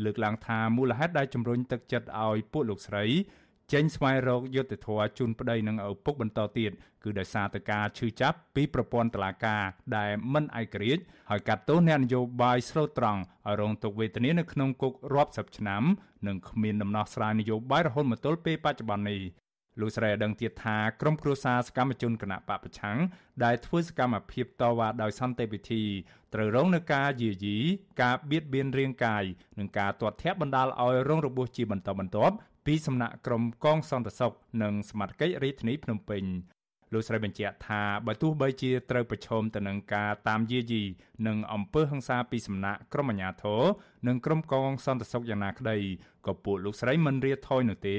[0.04, 3.06] លើកឡើងថាមូលហេតុដែលជំរុញទឹកចិត្តឲ្យពួកលោកស្រី
[3.74, 6.72] ចេញស្វែងរកយុត្តិធម៌ជូនប្តីនិងឪពុកបន្តទៀត
[7.04, 9.64] គឺដោយសារតែការឈឺចាប់ពីប្រព័ន្ធតុលាការ
[9.98, 15.84] ដែលមិនឯករាជ្យហើយកាត់ទោសអ្នកនយោបាយស្លូតត្រង់ឲ្យរងទុក្ខវេទនានៅក្នុងគុករាប់សិបឆ្នាំ
[16.28, 19.22] និងគ្មានដំណោះស្រាយនយោបាយរហូតមកទល់ពេលបច្ចុប្បន្ននេះ
[19.80, 22.98] លោកស្រីឲ្យដឹងទៀតថាក្រុមគ្រួសារសកម្មជនគណៈបពប្រឆាំង
[23.44, 25.84] ដែលធ្វើសកម្មភាពតវ៉ាដោយសន្តិវិធី
[26.34, 27.58] ត្រូវរងនឹងការយាយី
[28.02, 29.24] ការបៀតបៀនរាងកាយ
[29.60, 32.36] និងការទាត់ធាក់បណ្ដាលឲ្យរងរបួសជាបន្តបន្ទាប់
[32.66, 36.24] ពីសំណាក់ក្រុមកងសន្តិសុខនិងសមាជិករាជធានីភ្នំពេញ
[36.94, 40.84] លោកស្រីបញ្ជាក់ថាបើទោះបីជាត្រូវប្រឈមទៅនឹងការតាមយាយី
[41.28, 43.62] និងអំពើហិង្សាពីសំណាក់ក្រុមអាជ្ញាធរ
[44.08, 45.78] និងក្រុមកងសន្តិសុខយ៉ាងណាក្តី
[46.26, 47.98] ក៏ពួកលោកស្រីមិនរាថយនោះទេ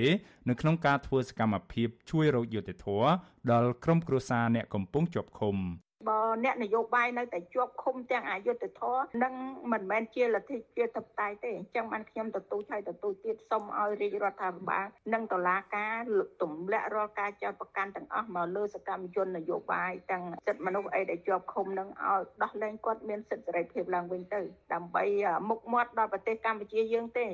[0.48, 3.08] នៅក្នុងការធ្វើសកម្មភាពជួយរកយុត្តិធម៌
[3.50, 5.56] ដល់ក្រុមគ្រួសារអ្នកកំពុងជាប់ឃុំ
[6.06, 9.34] បើអ្នកនយោបាយនៅតែជាប់ឃុំទាំងអយុធធរនឹង
[9.72, 15.94] មិនមែនជាលទ្ធិជាតបតៃទេអញ្ចឹងបានខ្ញុំទទូចឲ្យទទូចទៀតសូមឲ្យរាជរដ្ឋាភិបាលនិងតុលាការ
[16.42, 24.40] ទម្លាក់រាល់ការចោទប្រកាន់ទាំងអស់មកលើសកម្មជននយោបាយទាំងសិទ្ធិមនុស្សអីដែលជាប់ឃុំនឹងឲ្យដោះលែងគាត់មានសិទ្ធិសេរីភាពឡើងវិញទៅ
[24.72, 25.04] ដើម្បី
[25.48, 27.26] មុខមាត់ដល់ប្រទេសកម្ពុជាយើងទេ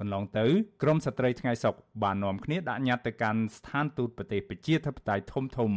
[0.00, 0.46] កន្លងទៅ
[0.82, 5.70] ក្រមស្ត្រីថ្ងៃសុកបាននាំគ្នាដាក់ញត្តិទៅកាន់ស្ថានទូតប្រទេសប្រជាធិបតេយ្យធំធំ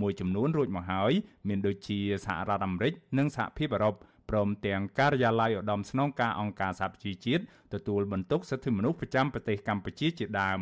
[0.00, 1.12] មួយចំនួនរួចមកហើយ
[1.48, 3.94] មានដូចជាសហរដ្ឋអាមេរិកនិងសហភាពអឺរ៉ុប
[4.30, 7.42] ព្រមទាំងការិយាល័យឧត្តមស្នងការអង្គការសហប្រជាជាតិ
[7.74, 10.60] ទទួលបន្ទុកសិទ្ធិមនុស្សប្រចាំប្រទេសកម្ពុជាជាដើម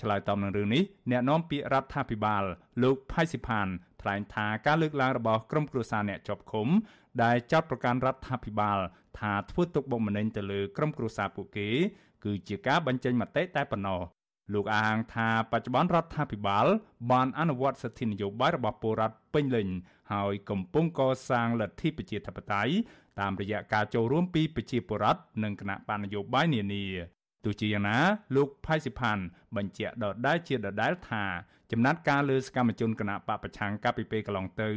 [0.00, 2.44] ឆ្លើយតបនឹងរឿងនេះអ្នកនាំពាក្យរដ្ឋាភិបាល
[2.82, 3.68] លោកផៃស៊ីផាន
[4.02, 6.68] ថ្លែងថាការលើកឡើងរបស់ក្រុមគ្រួសារអ្នកជាប់ឃុំ
[7.22, 8.78] ដែលចាត់ប្រកាន់រដ្ឋាភិបាល
[9.18, 11.68] ថាធ្វើទុកបុកម្នេញទៅលើក្រុមគ្រួសារពួកគេ
[12.24, 14.00] គឺជាការបញ្ចេញមតិតែប៉ុណ្ណោះ
[14.54, 16.66] លោកអាងថាបច្ចុប្បន្នរដ្ឋាភិបាល
[17.10, 19.68] បានអនុវត្តសិទ្ធិនយោបាយរបស់ពលរដ្ឋពេញលេញ
[20.12, 21.00] ហើយកំពុងក
[21.30, 22.72] សាងលទ្ធិប្រជាធិបតេយ្យ
[23.20, 26.84] តាមរយៈការចូលរួមពីប្រជាពលរដ្ឋនិងគណៈបណ្ឌនយោបាយនានា
[27.44, 27.98] ទោះជាយ៉ាងណា
[28.36, 29.18] លោកផៃសិផាន
[29.56, 31.24] បញ្ជាក់ដដែលជាដដែលថា
[31.72, 34.70] ចំណាត់ការលើសកម្មជនគណៈបពប្រឆាំងកាលពីពេលកន្លងទៅ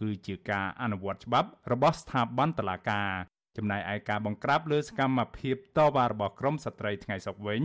[0.00, 3.10] គឺជាការអនុវត្តច្បាប់របស់ស្ថាប័នតុលាការ
[3.56, 7.62] ចំណែកឯការបង្ក្រាបលើសកម្មភាពតវ៉ារបស់ក្រមស្ត្រីថ្ងៃសុកវិញ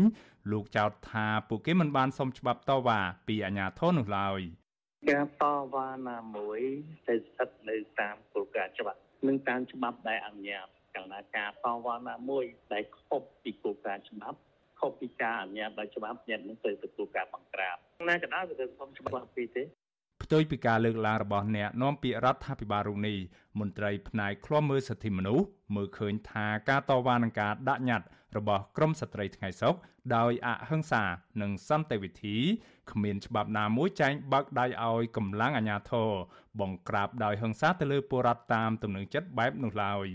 [0.51, 4.41] លោកចោទថាពួកគេមិនបានសុំច្បាប់តវ៉ាពីអាជ្ញាធរនោះឡើយ
[5.11, 6.61] ការតវ៉ាណាមួយ
[7.07, 14.37] ទៅស្ថិតនៅតាមគោលការណ៍ច្បាប់និងតាមច្បាប់ដែលអនុញ្ញាតកាលណាការតវ៉ាណាមួយដែលខុសពីគោលការណ៍ច្បាប់
[14.79, 17.75] ខុសពីការអនុញ្ញាតដោយច្បាប់អ្នកនឹងទៅទទួលការបង្ក្រាប
[18.09, 19.63] ណាក៏ដោយវាទៅសុំច្បាប់ពីទេ
[20.23, 23.17] ផ្ទុយពីការលើកឡើងរបស់អ្នកនាំពាក្យរដ្ឋាភិបាលរុងនេះ
[23.59, 29.75] មន្ត្រីផ្នែកឃ្លាំមើលសិទ្ធិមនុស្សមើលឃើញថាការតវ៉ានឹងការដាក់ញត្តិរបស់ក្រមស្ត្រីថ្ងៃសុក
[30.15, 31.03] ដោយអហិង្សា
[31.41, 32.37] និងសន្តិវិធី
[32.91, 36.09] គ្មានច្បាប់ណាមួយចែងបើកដៃឲ្យកម្លាំងអាជ្ញាធរ
[36.59, 40.07] បង្ក្រាបដោយហិង្សាទៅលើពលរដ្ឋតាមទំនឹងចិត្តបែបនោះឡើយ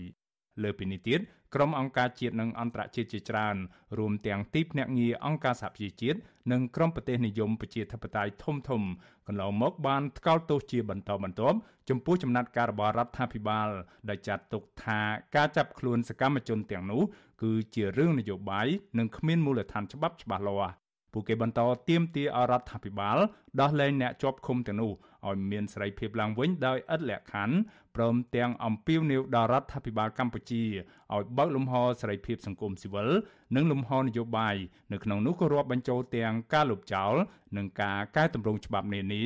[0.63, 1.19] លើពីនេះទៀត
[1.55, 3.55] ក្រុមអង្គការជាតិនិងអន្តរជាតិជាច្រើន
[3.97, 6.19] រួមទាំងទីភ្នាក់ងារអង្គការសហប្រជាជាតិ
[6.51, 8.81] និងក្រុមប្រទេសនិយមប្រជាធិបតេយ្យធំធំ
[9.27, 11.57] កន្លងមកបានថ្កោលទោសជាបន្តបន្ទាប់
[11.89, 13.69] ចំពោះចំណាត់ការរបស់រដ្ឋាភិបាល
[14.09, 14.99] ដែលចាត់ទុកថា
[15.35, 17.01] ការចាប់ខ្លួនសកម្មជនទាំងនោះ
[17.43, 20.73] គឺជារឿងនយោបាយនិងគ្មានមូលដ្ឋានច្បាប់ច្បាស់លាស់
[21.15, 23.17] ពួកគេបន្តទាមទារអរដ្ឋាភិបាល
[23.61, 24.91] ដោះលែងអ្នកជាប់ឃុំទាំងនោះ
[25.27, 27.55] ឲ្យមានសេរីភាពឡើងវិញដោយឥតលក្ខខណ្ឌ
[27.95, 33.09] ព្រមទាំងអំពាវនាវដល់រដ្ឋាភិបាលកម្ពុជាឲ្យបើកលំហសេរីភាពសង្គមស៊ីវិល
[33.55, 34.55] និងលំហនយោបាយ
[34.91, 37.13] នៅក្នុងនោះក៏រាប់បញ្ចូលទាំងការលុបចោល
[37.57, 39.23] និងការកែតម្រង់ច្បាប់នានា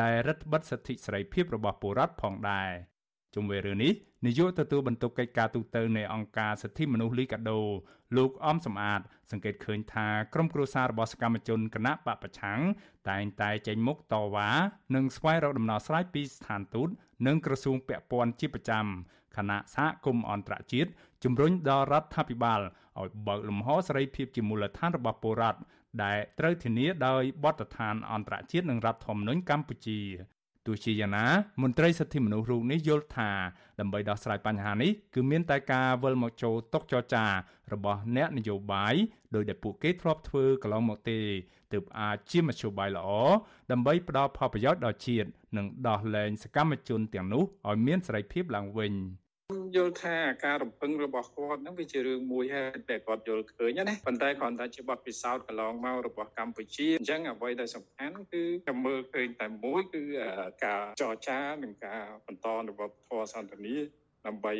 [0.00, 2.70] ដែលរដ្ឋបិទសិទ្ធិសេរីភាពរបស់ពលរដ្ឋផងដែរ
[3.34, 3.92] ជុំវិញរឿងនេះ
[4.26, 7.60] នាយកទទួលបន្ទុកកិច្ចការទូតទៅនៃអង្គការសិទ្ធិមនុស្សលីកាដូ
[8.16, 12.60] លោកអំសំអាត សង្កេតឃើញថាក្រុមគ្រួសាររបស់សកម្មជនគណៈបពប្រឆាំង
[13.08, 14.50] តែងតែចេញមុខតវ៉ា
[14.94, 16.88] និងស្វែងរកដំណោះស្រាយពីស្ថានទូត
[17.26, 18.84] និងក្រសួងពាក់ព័ន្ធជាប្រចាំ
[19.36, 20.90] គណៈសហគមន៍អន្តរជាតិ
[21.24, 22.60] ជំរុញដល់រដ្ឋាភិបាល
[23.00, 25.60] ឲ្យបើកលំហសេរីភាពជាមូលដ្ឋានរបស់ពលរដ្ឋ
[26.04, 30.00] ដែលត្រូវធានាដោយបទដ្ឋានអន្តរជាតិនិងរដ្ឋធម្មនុញ្ញកម្ពុជា
[30.66, 31.26] ទោះជាយ៉ាងណា
[31.62, 33.30] មន្ត្រីសិទ្ធិមនុស្សរូបនេះយល់ថា
[33.80, 37.24] ដើម្បីដោះស្រាយបញ្ហានេះគឺមានតែការវិលមកចូលតុចរចា
[37.72, 38.94] របស់អ្នកនយោបាយ
[39.34, 41.20] ដោយដែលពួកគេធ្លាប់ធ្វើកន្លងមកទេ
[41.72, 43.08] ទើបអាចជាមធ្យោបាយល្អ
[43.70, 48.92] ដើម្បីផ្ដល់ផលប្រយោជន៍ដល់ជាតិនិងដោះលែងសកម្មជនទាំងនោះឲ្យមានសេរីភាពឡើងវិញ។
[49.76, 60.02] យល់ថាការរំពឹងរបស់គាត់ហ្នឹងវាជារឿងមួយហើយដែលគាត់យល់ឃើញណាប៉ុន្តែគ្រាន់តែជាបទពិសោធន៍កន្លងមករបស់កម្ពុជាអញ្ចឹងអ្វីដែលសំខាន់គឺតែមើលឃើញតែមួយគឺ
[60.64, 63.82] ការចរចានិងការបន្តនៅវប្បធម៌សន្តិនិក
[64.26, 64.54] ដើម្បី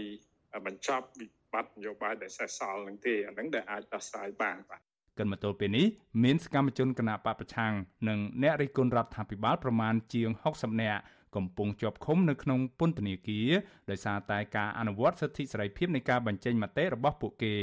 [0.66, 4.80] បញ្ចប់វិបត្តិនយោបាយដែលសេសសល់នឹងទេអាហ្នឹងដែលអាចដោះស្រាយបានបាទ
[5.18, 5.86] កិនមកទល់ពេលនេះ
[6.24, 7.72] មានសកម្មជនគណៈបពប្រឆាំង
[8.08, 11.00] និងអ្នករិះគន់រដ្ឋាភិបាលប្រមាណជាង60នាក់
[11.36, 13.50] កំពុងជាប់ឃុំនៅក្នុងពន្ធនាគារ
[13.90, 17.54] ដោយសារតែការអនុវត្តសិទ្ធិសេរីភាពនៃការបញ្ចេញមតិរបស់ពួកគេ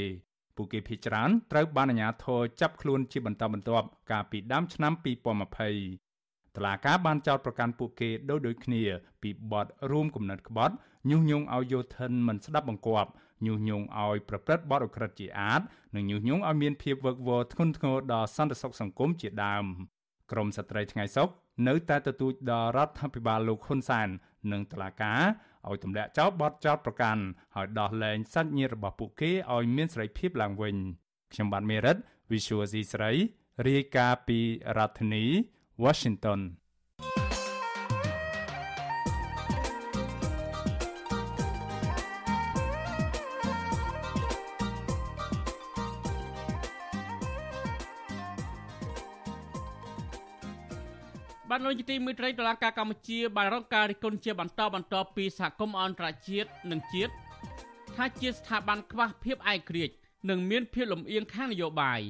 [0.56, 8.82] ពួកគេភ័យច្រើនត្រូវបានអាជ្ញាធរចាប់ខ្លួនជាបន្តបន្ទាប់កាលពីដើមឆ្នាំ2020តឡាការបានចោទប្រកាន់ពួកគេដោយដូចគ្នា
[9.22, 10.74] ពីបទរួមគំនិតក្បត់
[11.10, 13.10] ញុះញង់ឲ្យយោធិនមិនស្ដាប់បង្គាប់
[13.46, 15.60] ញុះញង់ឲ្យប្រព្រឹត្តបទអក្រិតជាអាត
[15.96, 19.64] និងញុះញង់ឲ្យមានភាពវឹកវរធ្ងន់ធ្ងរដល់សន្តិសុខសង្គមជាដើម
[20.32, 21.28] ក្រមស្ត្រីថ្ងៃសុខ
[21.68, 24.08] នៅតែទទូចដល់រដ្ឋាភិបាលលោកហ៊ុនសែន
[24.52, 25.20] និងតុលាការ
[25.68, 27.22] ឲ្យទម្លាក់ចោលបទចោទប្រកាន់
[27.54, 30.76] ហើយដោះលែងសាច់ញាតិរបស់ពួកគេឲ្យមានសេរីភាពឡើងវិញ
[31.32, 31.96] ខ្ញុំបាទមេរិត
[32.30, 33.12] Visual C ស្រី
[33.68, 34.38] រាយការណ៍ពី
[34.78, 35.24] រដ្ឋធានី
[35.84, 36.40] Washington
[51.70, 57.12] បានលោកទីមេត្រីតុលាការកម្ពុជាបានរកការរិះគន់ជាបន្តបន្ទាប់ពីសហគមន៍អន្តរជាតិនិងជាតិ
[57.96, 59.94] ថាជាស្ថាប័នខ្វះភាពឯករាជ្យ
[60.30, 62.00] និងមានភាពលំអៀងខាងនយោបាយ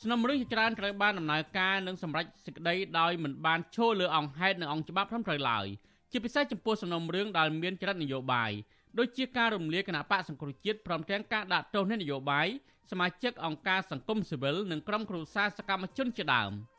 [0.00, 5.66] សំណុំរឿងជាច្រើនត្រូវបានដំណើរការនិងសម្រេចសេចក្តីដោយមិនបានឈលលើអង្គហេតុនិងអង្គច្បាប់ត្រឹមត្រូវឡើយ
[6.10, 8.50] ជាពិសេសចំពោះសំណុំរឿងដែលមានចរិតនយោបាយ
[8.98, 12.48] ដូចជាការរំលាយគណៈបកសង្គ្រោះជាតិព្រមទាំងការដាក់ទោសអ្នកនយោបាយ
[12.90, 16.52] សមាជិកអង្គការសង្គមស៊ីវិលនិងក្រុមគ្រួសារសកម្មជនជាដើម។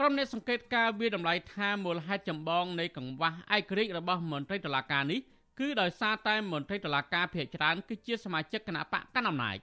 [0.00, 5.20] ក្រុមអ្នកសង្កេតការវាតម្លៃថាមូលហេតុចម្បងនៃកង្វះឯករាជ្យរបស់មន្ត្រីតុលាការនេះ
[5.58, 9.56] គឺដោយសារតែមន្ត្រីតុលាការភាគច្រើនគឺជាសមាជិកគណៈបកកណ្ដាលអំណាច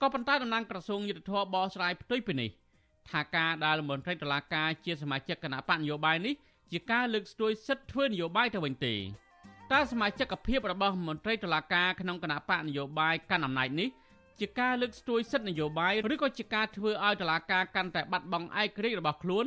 [0.00, 2.50] ក៏ប៉ុន្តែតំណាងក្រសួងយុទ្ធភ័ពបោះស្រាយផ្ទុយពីនេះ
[3.10, 6.34] ថាការដែលមន្ត្រីតុលាការជាសមាជិកគណៈបកនយោបាយនេះ
[6.72, 8.94] ជាការលើកស្ទួយសិទ្ធិធ្វើនយោបាយទៅវិញទេ
[9.72, 13.88] តើសមាជិកភាពរបស់មន្ត្រីតុលាការក្នុងគណៈបកនយោបាយកាន់អំណាចនេះ
[14.40, 19.46] ជាការលើកស្ទួយសិទ្ធិនយោបាយឬក៏ជាការធ្វើឲ្យតុលាការកាន់តែបាត់បង់ឯករាជ្យរបស់ខ្លួន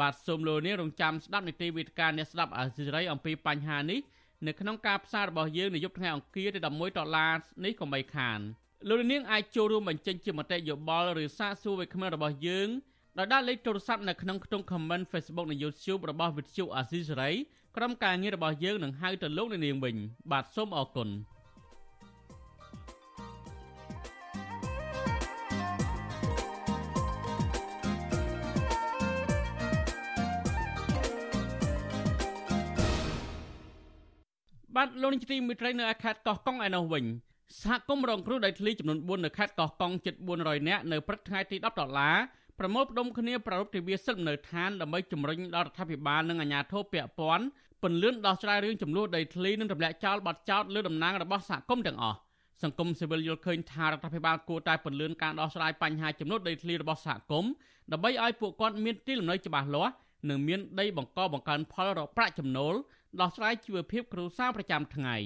[0.00, 4.00] បាទសូមលោកនាងរងចាំស្ដាប់នីតិវិទ្យាអ្នកស្ដាប់អាស៊ីសេរីអំពីបញ្ហានេះ
[4.46, 6.66] នៅក្នុងការផ្សាយរបស់យើងនៅយប់ថ្ងៃអង្គារទី11
[6.98, 7.32] ដុល្លារ
[7.64, 8.38] នេះកុំបីខាន
[8.88, 12.68] លោកនាងអាចចូលរួមបញ្ចេញជាមតិយោបល់ឬសាកសួរវិក្កាមរបស់យើង
[13.18, 17.32] ដោយដាក់លេខទូរស័ព្ទនៅក្នុងខ្ទង់ comment Facebook និង YouTube របស់ Vithu Azisari
[17.76, 19.96] ក្រុមការងាររបស់យើងនឹងហៅទៅលោកនាងវិញ
[20.32, 21.08] បាទសូមអរគុណ
[34.76, 37.04] បាទលោកនាយកទីមេត្រីនៅខេត្តកោះកុងឯនោះវិញ
[37.62, 42.16] សហគមន៍រងគ្រោះដោយធ្លីចំនួន4នៅខេត្តកោះកុងជិត400នាក់នៅព្រឹកថ្ងៃទី10ដុល្លារ
[42.58, 47.44] ប្រមូលផ្ដុំគ្នាប្រារព្ធទិវាសិទ្ធិនៅឋានដើម្បីជំរុញដល់រដ្ឋាភិបាលនិងអាជ្ញាធរពាក់ព័ន្ធ
[47.82, 52.18] ពន្លឿនដោះស្រាយរឿងចំនួនដីធ្លីនិងទម្លាក់ចោលបាត់ចោតលើតំណាងរបស់សហគមន៍ទាំងអស់
[52.62, 57.50] សង្គមស៊ីវិលយល់ឃើញថារដ្ឋាភិបាលគួរតែពន្លឿនការដោះស្រាយបញ្ហាចំនួនដីធ្លីរបស់សហគមន៍
[57.92, 59.92] ដើម្បីឲ្យពួកគាត់មានទីលំនៅច្បាស់លាស់
[60.28, 62.74] និងមានដីបង្កបង្កើនផលរកប្រាក់ចំណូល
[63.20, 65.16] ដោះស្រាយជីវភាពគ្រួសារប្រចាំថ្ងៃ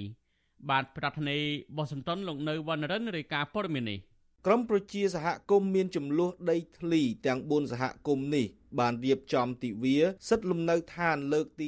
[0.69, 1.45] បាទប្រធានាធិ
[1.77, 3.99] បតីបសន្តនលោកនៅវណ្ណរិនរាយការណ៍ព័ត៌មាននេះ
[4.45, 8.45] ក្រមប្រជាសហគមន៍មានចំនួនដីធ្លីទាំង4សហគមន៍នេះ
[8.79, 9.97] បានរៀបចំទិវា
[10.29, 11.67] សិទ្ធិលំនៅឋានលើកទី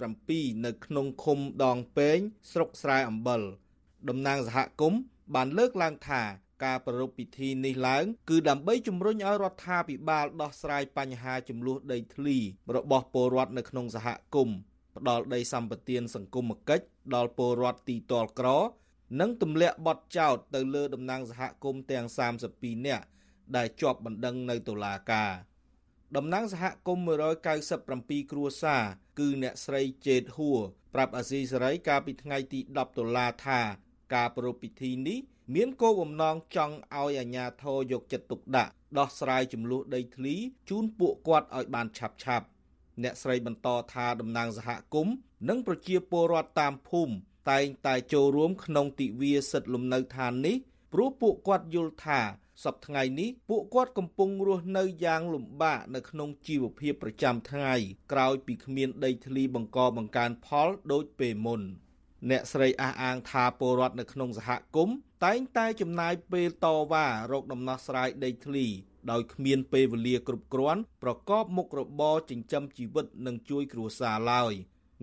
[0.00, 2.18] 37នៅក្នុងឃុំដងពេង
[2.52, 3.42] ស្រុកស្រែអំបិល
[4.08, 5.00] តំណាងសហគមន៍
[5.34, 6.22] បានលើកឡើងថា
[6.64, 12.36] ការប្រារព្ធពិធីនេះឡើងគឺដើម្បីជំរុញឲ្យរដ្ឋាភិបាលដោះស្រាយបញ្ហាចំនួនដីធ្លី
[12.76, 14.56] របស់ពលរដ្ឋនៅក្នុងសហគមន៍
[14.96, 18.48] ផ្ដល់ដីសម្បត្តិសង្គមគិច្ចដល់ពលរដ្ឋទីតលក្រ
[19.20, 22.06] និងទម្លាក់បទចោទទៅលើតំណាងសហគមន៍ទាំង
[22.46, 23.04] 32នាក់
[23.56, 25.32] ដែលជាប់បណ្ដឹងនៅតុលាការ
[26.16, 27.04] តំណាងសហគមន៍
[27.66, 28.82] 197គ្រួសារ
[29.18, 30.60] គឺអ្នកស្រីជេតហួរ
[30.94, 33.60] ប្រាប់អាស៊ីសេរីកាលពីថ្ងៃទី10ដុល្លារថា
[34.14, 35.18] ការប្រារព្ធពិធីនេះ
[35.54, 40.34] មានគោលបំណងចង់ឲ្យអាជ្ញាធរយកចិត្តទុកដាក់ដោះស្រាយចំនួនដីធ្លី
[40.68, 42.46] ជូនពួកគាត់ឲ្យបានឆាប់ឆាប់
[43.02, 45.14] អ្នកស្រីបន្តថាតំណាងសហគមន៍
[45.48, 47.14] និងប្រជាពលរដ្ឋតាមភូមិ
[47.50, 50.56] តែងតែចូលរួមក្នុងទិវាសិទ្ធិលំនៅឋាននេះ
[50.92, 52.20] ព្រោះពួកគាត់យល់ថា
[52.64, 57.74] សប្តាហ៍នេះពួកគាត់កំពុងរស់នៅយ៉ាងលំបាកនៅក្នុងជីវភាពប្រចាំថ្ងៃ
[58.12, 61.62] ក្រោយពីគ្មានដីធ្លីបង្កបង្កើនផលដូចពេលមុន។
[62.30, 68.66] អ្នកស្រីអះអាងថាពលរដ្ឋនៅក្នុងសហគមន៍តែងតែចំណាយពេលតវ៉ារកដំណោះស្រាយដីធ្លី
[69.10, 74.54] ដោយគ្មានពេលវេលាគ្រប់គ្រាន់ប្រកបមុខរបរចិញ្ចឹមជីវិតនិងជួយគ្រួសារឡើយ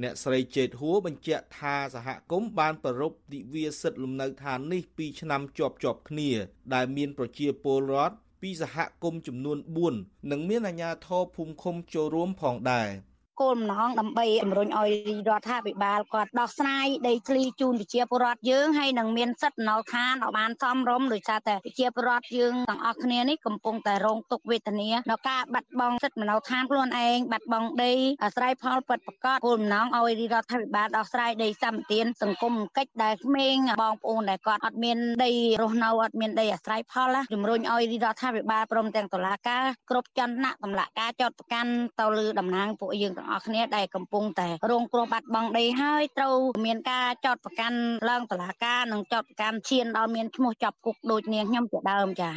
[0.02, 6.30] អ្នកស្រីជេតហួរបញ្ជាក់ថាសហគមន៍បានប្ររពទិវាសិទ្ធិលំនៅឋាននេះ2ឆ្នាំជាប់ជាប់គ្នា
[6.74, 9.58] ដែលមានប្រជាពលរដ្ឋពីសហគមន៍ចំនួន
[9.96, 12.90] 4និងមានអាជ្ញាធរភូមិឃុំចូលរួមផងដែរ។
[13.42, 14.92] គោលបំណងដើម្បីជំរុញឲ្យ
[15.30, 27.94] រដ្ឋាភិបាលគាត់ដោះស្រាយដីធ្លីជូនប្រជាពលរដ្ឋយើងហើយនឹងមានសិទ្ធិនៅឋានឲ្យបានសមរម្យដោយសារតែប្រជាពលរដ្ឋយើងទាំងអស់គ្នានេះកំពុងតែរងទុក្ខវេទនានៅការបាត់បង់សិទ្ធិមនោឋានខ្លួនឯងបាត់បង់ដី
[28.24, 52.36] អាស្រ័យផលពិតប្រាកដគោលបំណងឲ្យរដ្ឋាភិបាលដោះស្រាយដីសម្បត្តិសង្គមកិច្ចដែលក្មេងបងប្អូនដែលគាត់អត់មានដីរស់នៅអត់មានដីអាស្រ័យផលជំរុញឲ្យរដ្ឋាភិបាលព្រមទាំងតុលាការគ្រប់ចន្ទៈតម្លាការចោតប្រកាន់ទៅលើតំណាងពួកយើងទាំងអស់គ្នាដែលកំពុងតែរងគ្រោះបាត់បង់ដីហើយត្រូវមានការចោតប្រកាន់ឡើងតុលាការនិងចោតប្រកាន់ឈានដល់មានឈ្មោះចាប់គុកដូចនាងខ្ញុំជាដើមចា៎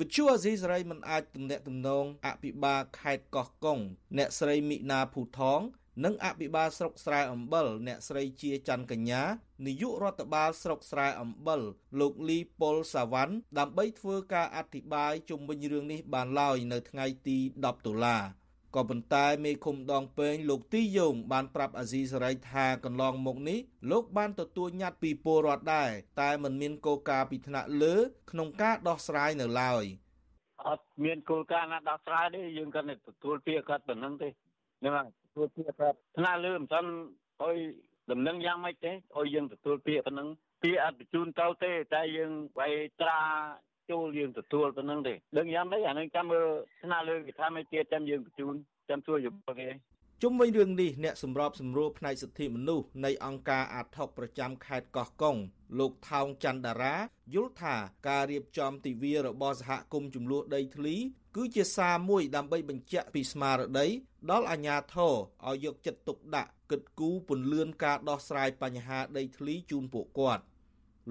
[0.00, 3.78] វិទ្យុអាស៊ីសេរីមិនអាចទំនាក់ទំនងអភិបាលខេត្តកោះកុង
[4.18, 5.60] អ្នកស្រីមិណាភូថង
[6.04, 9.22] និងអភិបាលស្រុកស្រែអំបិលអ្នកស្រីជាច័ន្ទកញ្ញា
[9.66, 11.60] នាយករដ្ឋបាលស្រុកស្រែអំបិល
[12.00, 18.22] លោកលីប៉ុលសាវ៉ាន់ដើម្បីធ្វើការអធិប្បាយជុំវិញរឿងនេះបានឡើយនៅថ្ងៃទី10ដុល្លារ
[18.74, 23.58] ក៏ប៉ុន្តែមេឃុំដងពេងលោកទីយ៉ងបានប្រាប់អាស៊ីសេរីថាកន្លងមកនេះ
[23.90, 27.94] លោកបានទទួលញត្តិពីពលរដ្ឋដែរតែមិនមានគោលការណ៍ពីថ្នាក់លើ
[28.30, 29.84] ក្នុងការដោះស្រាយនៅឡើយ
[30.66, 34.28] អត់មានគោលការណ៍ណាដោះស្រាយទេយើងគាត់ទទួលពាក្យគាត់ប៉ុណ្្នឹងទេ
[34.80, 36.90] ហ្នឹងហើយទទួលពាក្យគាត់ថ្នាក់លើមិនទាន់
[37.42, 37.56] អុយ
[38.10, 40.28] ដំណឹងយ៉ាងម៉េចទេអុយយើងទទួលពាក្យប៉ុណ្្នឹង
[40.62, 43.20] ពាក្យអត់បញ្ជូនទៅទេតែយើងវាយត្រា
[43.90, 46.46] ចូលយើងទទួលទៅនឹងទេដឹងយ៉ាងម៉េចអានឹងចាំមើល
[46.82, 48.54] ថ្នាក់លើគេថាមិនទៀតចាំយើងបញ្ជូន
[48.88, 49.68] ចាំជួយយោបល់គេ
[50.22, 55.36] ជុំវិញរឿងនេះអ្នកសម្របសម្រួលផ្នែកសិទ្ធិមនុស្សនៃអង្គការអាត់ហុកប្រចាំខេត្តកោះកុង
[55.78, 56.96] លោកថោងច័ន្ទតារា
[57.34, 57.76] យល់ថា
[58.08, 60.96] ការរៀបចំទិវារបស់សហគមន៍ចំនួនដីធ្លី
[61.36, 63.86] គឺជាសារមួយដើម្បីបញ្ជាក់ពីស្មារតី
[64.30, 65.14] ដល់អាជ្ញាធរ
[65.48, 70.42] ឲ្យយកចិត្តទុកដាក់គិតគូរពន្លឿនការដោះស្រាយបញ្ហាដីធ្លីជូនពួកគាត់។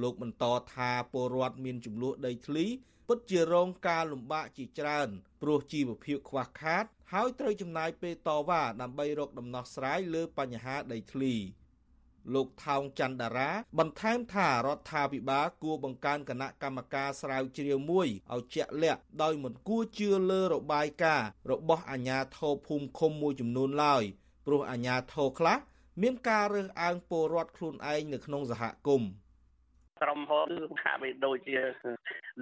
[0.01, 2.65] លោកបន្តថាពលរដ្ឋមានចំនួនដីធ្លី
[3.07, 5.09] ពិតជារងការលំបាកជាច្រើន
[5.41, 11.35] ព្រោះជីវភាពខ្វះខាត ហើយត្រូវចំណាយពេលតវ៉ាដើម្បីរកដំណោះស្រាយលើបញ្ហាដីធ្លី
[12.33, 24.03] លោកថោងច័ន្ទតារា បន្ថែមថារដ្ឋាភិបាលគួរបង្កើនគណៈកម្មការស្រាវជ្រាវមួយឲ្យជាក់លាក់ដោយមិនគួរជឿលើរបាយការណ៍របស់អាជ្ញាធរភូមិឃុំមួយចំនួនឡើយ
[24.45, 25.57] ព្រោះអាជ្ញាធរខ្លះ
[26.01, 29.09] មានការរើសអើងពលរដ្ឋខ្លួនឯងនៅក្នុងសហគមន៍
[30.01, 31.57] ក្រុមហ៊ុនគឺហាក់បីដូចជា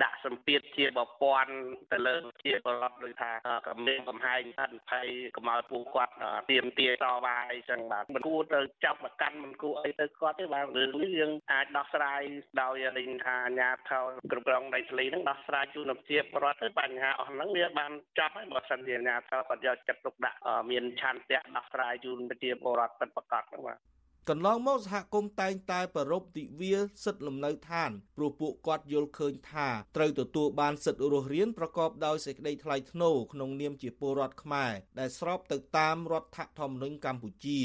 [0.04, 1.54] ដាក់សម្ពាធជាបពាន់
[1.92, 2.16] ទៅលើ
[2.46, 3.32] ជាពលរដ្ឋដូចថា
[3.68, 6.14] កំណៀងកំហែងអន្តភ័យកុំឲ្យពួកគាត់
[6.52, 12.22] ទៀមទាតវ៉ាអីចឹងបាទមិនគួរទៅចាប់ប្រកាន់មិនគួរអីទៅគាត់ទេបាទរឿងនេះយើងអាចដោះស្រាយ
[12.62, 20.40] ដោយរិញថាអាញាធរគ្រប់គ្រងដីធ្លីហ្នឹងដោះស្រាយជូនប្រជាពលរដ្ឋទៅបញ្ហាអស់ហ្នឹងវាបានចប់ហើយបើសិនជាអាញាធរគាត់យកចិត្តទុកដាក់
[20.70, 23.95] មានឆន្ទៈដោះស្រាយជូនប្រជាពលរដ្ឋពិតប្រាកដហ្នឹងបាទ
[24.30, 37.62] កន្លងមកសហគមន៍តែងតែប្ររពទិវាសិទ្ធិលំនៅឋានព្រោះពួកគាត់យល់ឃើញថាត្រូវទទួលបានសិទ្ធិរស់រានប្រកបដោយសេចក្តីថ្លៃថ្នូរក្នុងនាមជាពលរដ្ឋខ្មែរដែលស្របទៅតាមរដ្ឋធម្មនុញ្ញកម្ពុជា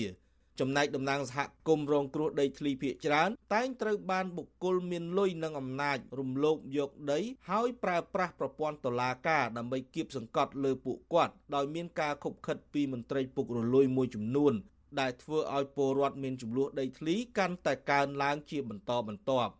[0.60, 7.20] ចំណែកតំណាងសហគមន៍រងគ្រោះដីធ្លីភាគច្រើនតែងត្រូវបានបុគ្គលមានលុយនិងអំណាចរំលោភយកដី
[7.50, 14.54] ហើយប្រើប្រាស់ប្រព័ន្ធតុលាការដើម្បីគៀបសង្កត់លើពួកគាត់ដោយមានការខົບខិតពីមន្ត្រីពុករលួយមួយចំនួន
[15.00, 19.52] ដែលធ្វើឲ្យពលរដ្ឋមានចំនួនដីធ្លីកាន់តែកើនឡើងជាបន្តបន្ទាប់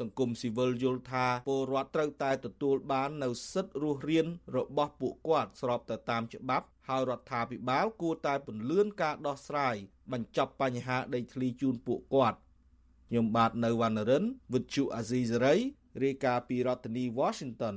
[0.00, 9.74] សង្គមស៊ីវិលយល់ថាពលរដ្ឋត្រូវតែទទួលបាននូវសិទ្ធិរស់រានរបស់ពួកគាត់ស្របទៅតាមច្បាប់ហើយរដ្ឋាភិបាលគួរតែពន្លឿនការដោះស្រាយ
[10.12, 12.38] បញ្ចប់បញ្ហាដីធ្លីជូនពួកគាត់
[13.08, 15.60] ខ្ញុំបាទនៅវណ្ណរិន With Chu Azizi Saray
[16.04, 17.76] រាយការណ៍ពីរដ្ឋធានី Washington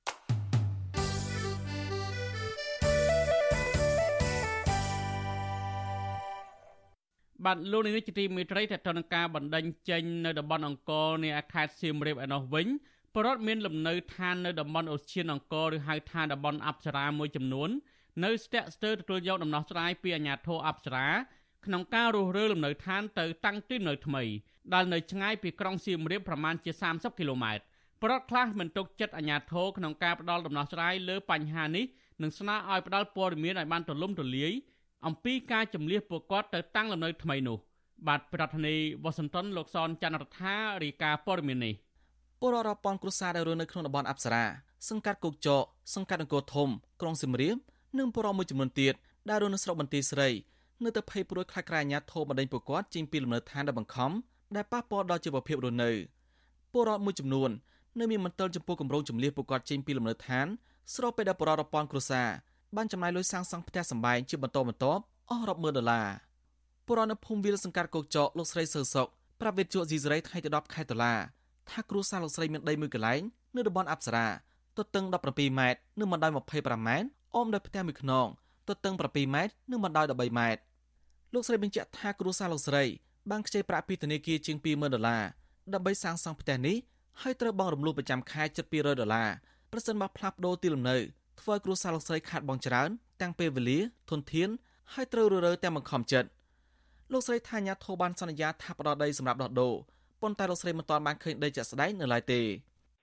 [7.45, 12.67] បាទលោកនាយកជាទីមេត្រីតទៅនឹងការបណ្ដឹងចេញនៅតំបន់អង្គរនៃខេត្តសៀមរាបឯណោះវិញ
[13.15, 17.69] ប្រដ្ឋមានលំនៅឋាននៅតំបន់អូសៀនអង្គរឬហៅថាតំបន់អប្សរាមួយចំនួន
[18.23, 21.07] នៅស្ទាក់ស្ទើរទទួលយកដំណោះស្រាយពីអាជ្ញាធរអប្សរា
[21.65, 24.23] ក្នុងការរុះរើលំនៅឋានទៅតាំងទីនៅថ្មី
[24.73, 27.63] ដែលនៅឆ្ងាយពីក្រុងសៀមរាបប្រមាណជា30គីឡូម៉ែត្រ
[28.01, 31.85] ប្រដ្ឋខ្លះមិនទុកចិត្តអាជ្ញាធរក្នុងការផ្ដល់ដំណោះស្រាយលើបញ្ហានេះ
[32.21, 34.53] និងស្នើឲ្យផ្ដល់ព័ត៌មានឲ្យបានទូលំទូលាយ
[35.05, 37.57] អំពីការចម្លៀសពួកគាត់ទៅតាំងលំនៅថ្មីនោះ
[38.07, 41.73] បាទប្រធានាធិបតីវ៉ាស៊ីនតោនលោកសនច័ន្ទរដ្ឋារាយការណ៍ព័ត៌មាននេះ
[42.39, 44.43] ពលរដ្ឋរាប់ពាន់គ្រួសារដែលរស់នៅក្នុងតំបន់អប្សរា
[44.89, 45.63] សង្កាត់គោកចក
[45.95, 46.69] សង្កាត់អង្គរធំ
[47.01, 47.57] ក្រុងសៀមរាប
[47.99, 48.93] និងពលរដ្ឋមួយចំនួនទៀត
[49.29, 50.29] ដែលរស់នៅស្រុកបន្ទាយស្រី
[50.83, 54.11] នៅតែភ័យព្រួយខ្លាចក្រែអាញាធមបណ្ដេញពួកគាត់ចេញពីលំនៅឋានដែលបង្ខំ
[54.55, 55.91] ដែលប៉ះពាល់ដល់ជីវភាពរស់នៅ
[56.73, 57.49] ពលរដ្ឋមួយចំនួន
[57.99, 60.47] នៅមានមន្ទិលចំពោះគម្រោងចម្លៀសពួកគាត់ចេញពីលំនៅឋាន
[60.95, 62.29] ស្របពេលដែលពលរដ្ឋរាប់ពាន់គ្រួសារ
[62.75, 66.07] បានចំណាយលុយសាងសង់ផ្ទះសម្បែងជាបន្តបន្ទាប់អស់រាប់ម៉ឺនដុល្លារ
[66.85, 69.07] ពលរដ្ឋនៅភូមិវាលសង្កាត់កោកចកលោកស្រីសើសុក
[69.41, 71.13] ប្រាប់វិទ្យុស៊ីសេរីថ្ងៃទី10ខែតុលា
[71.69, 73.21] ថាគ្រួសារលោកស្រីមានដីមួយកន្លែង
[73.55, 74.27] នៅតំបន់អប្សរា
[74.77, 78.27] ទទឹង17ម៉ែត្រនិងបណ្ដោយ25ម៉ែត្រអមដោយផ្ទះមួយខ្នង
[78.69, 80.61] ទទឹង7ម៉ែត្រនិងបណ្ដោយ13ម៉ែត្រ
[81.33, 82.83] លោកស្រីបញ្ជាក់ថាគ្រួសារលោកស្រី
[83.31, 85.23] បានខ្ចីប្រាក់ពីធនាគារជាង20000ដុល្លារ
[85.73, 86.77] ដើម្បីសាងសង់ផ្ទះនេះ
[87.21, 89.29] ហើយត្រូវបង់រំលោះប្រចាំខែជិត200ដុល្លារ
[89.71, 90.97] ប្រសិនបើផ្លាស់ប្ដូរទីលំនៅ
[91.41, 92.89] ធ្វើឲ្យគ្រួសារលោកស្រីខាតបង់ច្រើន
[93.21, 93.79] ទាំងពេលវេលា
[94.09, 94.49] ធនធាន
[94.93, 96.29] ហើយត្រូវររើទាំងបង្ខំចិត្ត
[97.11, 99.73] លោកស្រីថាញាធោបានសន្យាថាផ្ដល់ដីសម្រាប់ដោះដូរ
[100.21, 102.41] ប៉ុន្តែលោកស្រីមិនទាន់បានឃើញដីជាក់ស្ដែងនៅឡើយទេ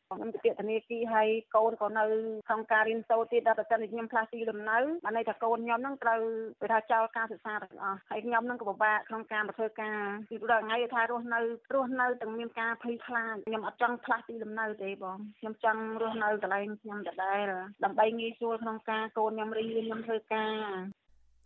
[0.08, 2.04] ខ្ញុំទៅពាក្យធនាគារហើយកូនក៏នៅ
[2.48, 6.20] ក្នុងការរៀនសូត្រទៀតដល់តែខ្ញុំផ្លាស់ទីលំនៅបានន័យថាកូនខ្ញុំនឹងត្រូវ
[6.60, 9.98] គេថាចោលការសិក្សាទាំងអស់ហើយខ្ញុំនឹងក៏ពិបាកក្នុងការមកធ្វើការ
[10.30, 11.40] ពីព្រោះថ្ងៃថារស់នៅ
[11.74, 17.44] រស់នៅទាំងមានការភ័យខ្លាចខ្ញុំអត់ចង់ផ្លាស់ទីលំនៅទេបងខ្ញុំចង់រស់នៅកន្លែងខ្ញុំដដែល
[17.84, 20.58] ដើម្បីងាយស្រួលក្នុងការកូនខ្ញុំរៀនខ្ញុំធ្វើការ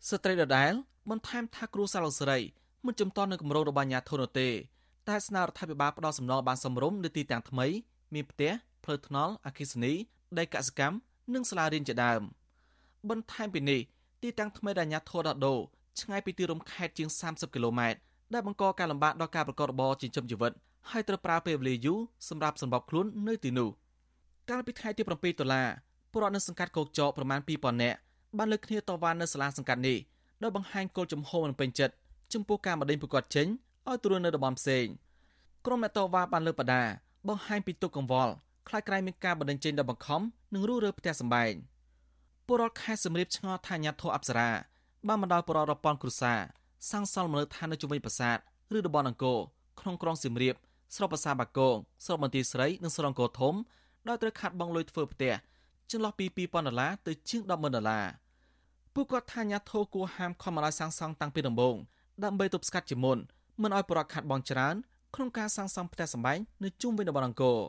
[0.08, 0.72] ស្ត្រីដដែល
[1.10, 2.40] បន្ថែមថាគ្រូសាឡូសេរី
[2.86, 4.48] មិនចំតន់នៅគម្រោងរបស់អាញាធននោះទេ
[5.08, 7.66] តែស្នើរដ្ឋាភិបាលផ្ដល់សំណងបានសមរម្យនៅទីតាំងថ្មី
[8.14, 8.52] មានផ្ទះ
[8.84, 9.92] ផ្លូវថ្នល់អគ្គិសនី
[10.38, 10.96] ដីកសិកម្ម
[11.34, 12.22] និងសាលារៀនជាដើម
[13.10, 13.80] បន្ថែមពីនេះ
[14.22, 15.60] ទីតាំងថ្មីដែលអាញាធរដោះដូរ
[16.00, 17.98] ឆ្ងាយពីទីរួមខេត្តជាង30គីឡូម៉ែត្រ
[18.34, 20.52] ដែលបង្កការលំបាកដល់ការប្រកបរបរចិញ្ចឹមជីវិត
[20.90, 21.98] ហើយត្រូវប្រើពេលវេលាយូរ
[22.28, 23.68] សម្រាប់សម្របខ្លួននៅទីនោះ
[24.50, 25.62] កាលពីថ្ងៃទី7តុលា
[26.12, 27.98] ពលរដ្ឋនៅសង្កាត់កោកចកប្រមាណ2000នាក់
[28.38, 29.98] បានលើកគ្នាតវ៉ានៅសាលាសង្កាត់នេះ
[30.42, 31.94] ដោយបង្ហាញគោលជំហរមិនពេញចិត្ត
[32.32, 33.46] ចំពោះការបដិញប្រកាសចេញ
[33.88, 34.86] ឲ្យទ្រួននៅតំបន់ផ្សេង
[35.66, 36.82] ក្រុមអ្នកតវ៉ាបានលើកបដា
[37.28, 38.32] បង្ហាញពីទុកកង្វល់
[38.68, 40.22] ខ្លាចក្រែងមានការបដិញចេញដល់បង្ខំ
[40.54, 41.52] និងរុះរើផ្ទះសម្បែង
[42.46, 44.50] ពលរដ្ឋខេត្តសំរៀបឆ្ងល់ថាញាធរអប្សរា
[45.08, 46.40] បានបណ្ដោយពលរដ្ឋរាប់ពាន់គ្រួសារ
[46.90, 48.38] សាងសង់មនៅឋាននៅជុំវិញប្រាសាទ
[48.76, 49.38] ឬតំបន់អង្គរ
[49.80, 50.54] ក្នុងក្រុងសៀមរាប
[50.94, 53.54] ស្រុកប្រាសាទបាគងស្រុកបន្ទាយស្រីនិងស្រុកអង្គរធំ
[54.08, 55.32] ដោយត្រូវខាត់បង់លុយធ្វើផ្ទះ
[55.90, 58.06] ចន្លោះពី2000ដុល្លារទៅជាង100,000ដុល្លារ
[58.94, 61.76] ពួកគាត់ថាញាធរគួរហាមខំឲ្យសាងសង់តាំងពីដំបូង
[62.24, 63.18] ដើម្បីទប់ស្កាត់ជាមុន
[63.62, 64.74] មិនឲ្យបរិវត្តខាត់បងច្រើន
[65.14, 67.60] ក្នុងការសាងសង់ផ្ទះសម្បែងនៅជុំវិញតំបន់អង្គរ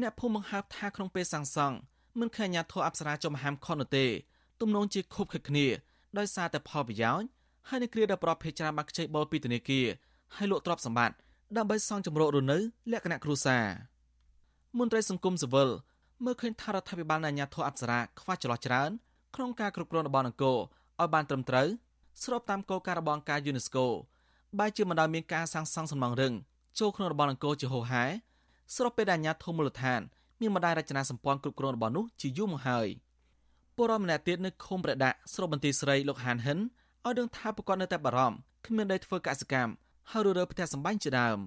[0.00, 1.76] អ្នកភូមិបង្ហើបថាក្នុងពេលសាងសង់
[2.18, 4.06] មិនឃើញអាញាធរអប្សរាចំហាមខុសនោះទេ
[4.60, 5.66] ទំនងជាខុបខិតគ្នា
[6.18, 7.26] ដោយសារតែផលប្រយោជន៍
[7.68, 9.86] ហើយនៅគ្រាដែលប្រភេទច្រើនបាក់ខ្ចីបុលពីធនាគារ
[10.36, 11.16] ហើយលក់ទ្រព្យសម្បត្តិ
[11.56, 12.58] ដើម្បីសង់ចម្រោករស់នៅ
[12.92, 13.64] លក្ខណៈគ្រួសារ
[14.78, 15.68] មន្ត្រីសង្គមស៊ីវិល
[16.24, 18.90] មើលឃើញថារដ្ឋាភិបាលនៃអាញាធរអប្សរាខ្វះចន្លោះច្រើន
[19.34, 21.68] ក្នុងការគ្រប់គ្រងរបស់នគរឲ្យបានត្រឹមត្រូវ
[22.22, 23.86] ស្របតាមគោលការណ៍របស់អង្គការ UNESCO
[24.58, 26.34] បែរជាមិនដែលមានការសាងសង់សំណង់រឹង
[26.78, 28.04] ចូលក្នុងរបស់នគរជាហូរហែ
[28.74, 30.00] ស្របពេលដែលអាញាធរមូលដ្ឋាន
[30.40, 32.88] មានម្ដាយរចនាសម្ព័ន្ធគ្រប់គ្រងរបស់នោះជាយូរមកហើយ
[33.76, 38.36] ពលរដ្ឋម្នាក់ទៀតនៅឃុំប្រដាក់ស្រុកបន្ទាយស្រីលោកហានហិនឲ្យដឹងថាប្រកបនៅតែបារម្ភ
[38.66, 39.72] គ្មានដីធ្វើកសិកម្ម
[40.10, 41.38] ហើយររើផ្ទះសម្បែងជាដើម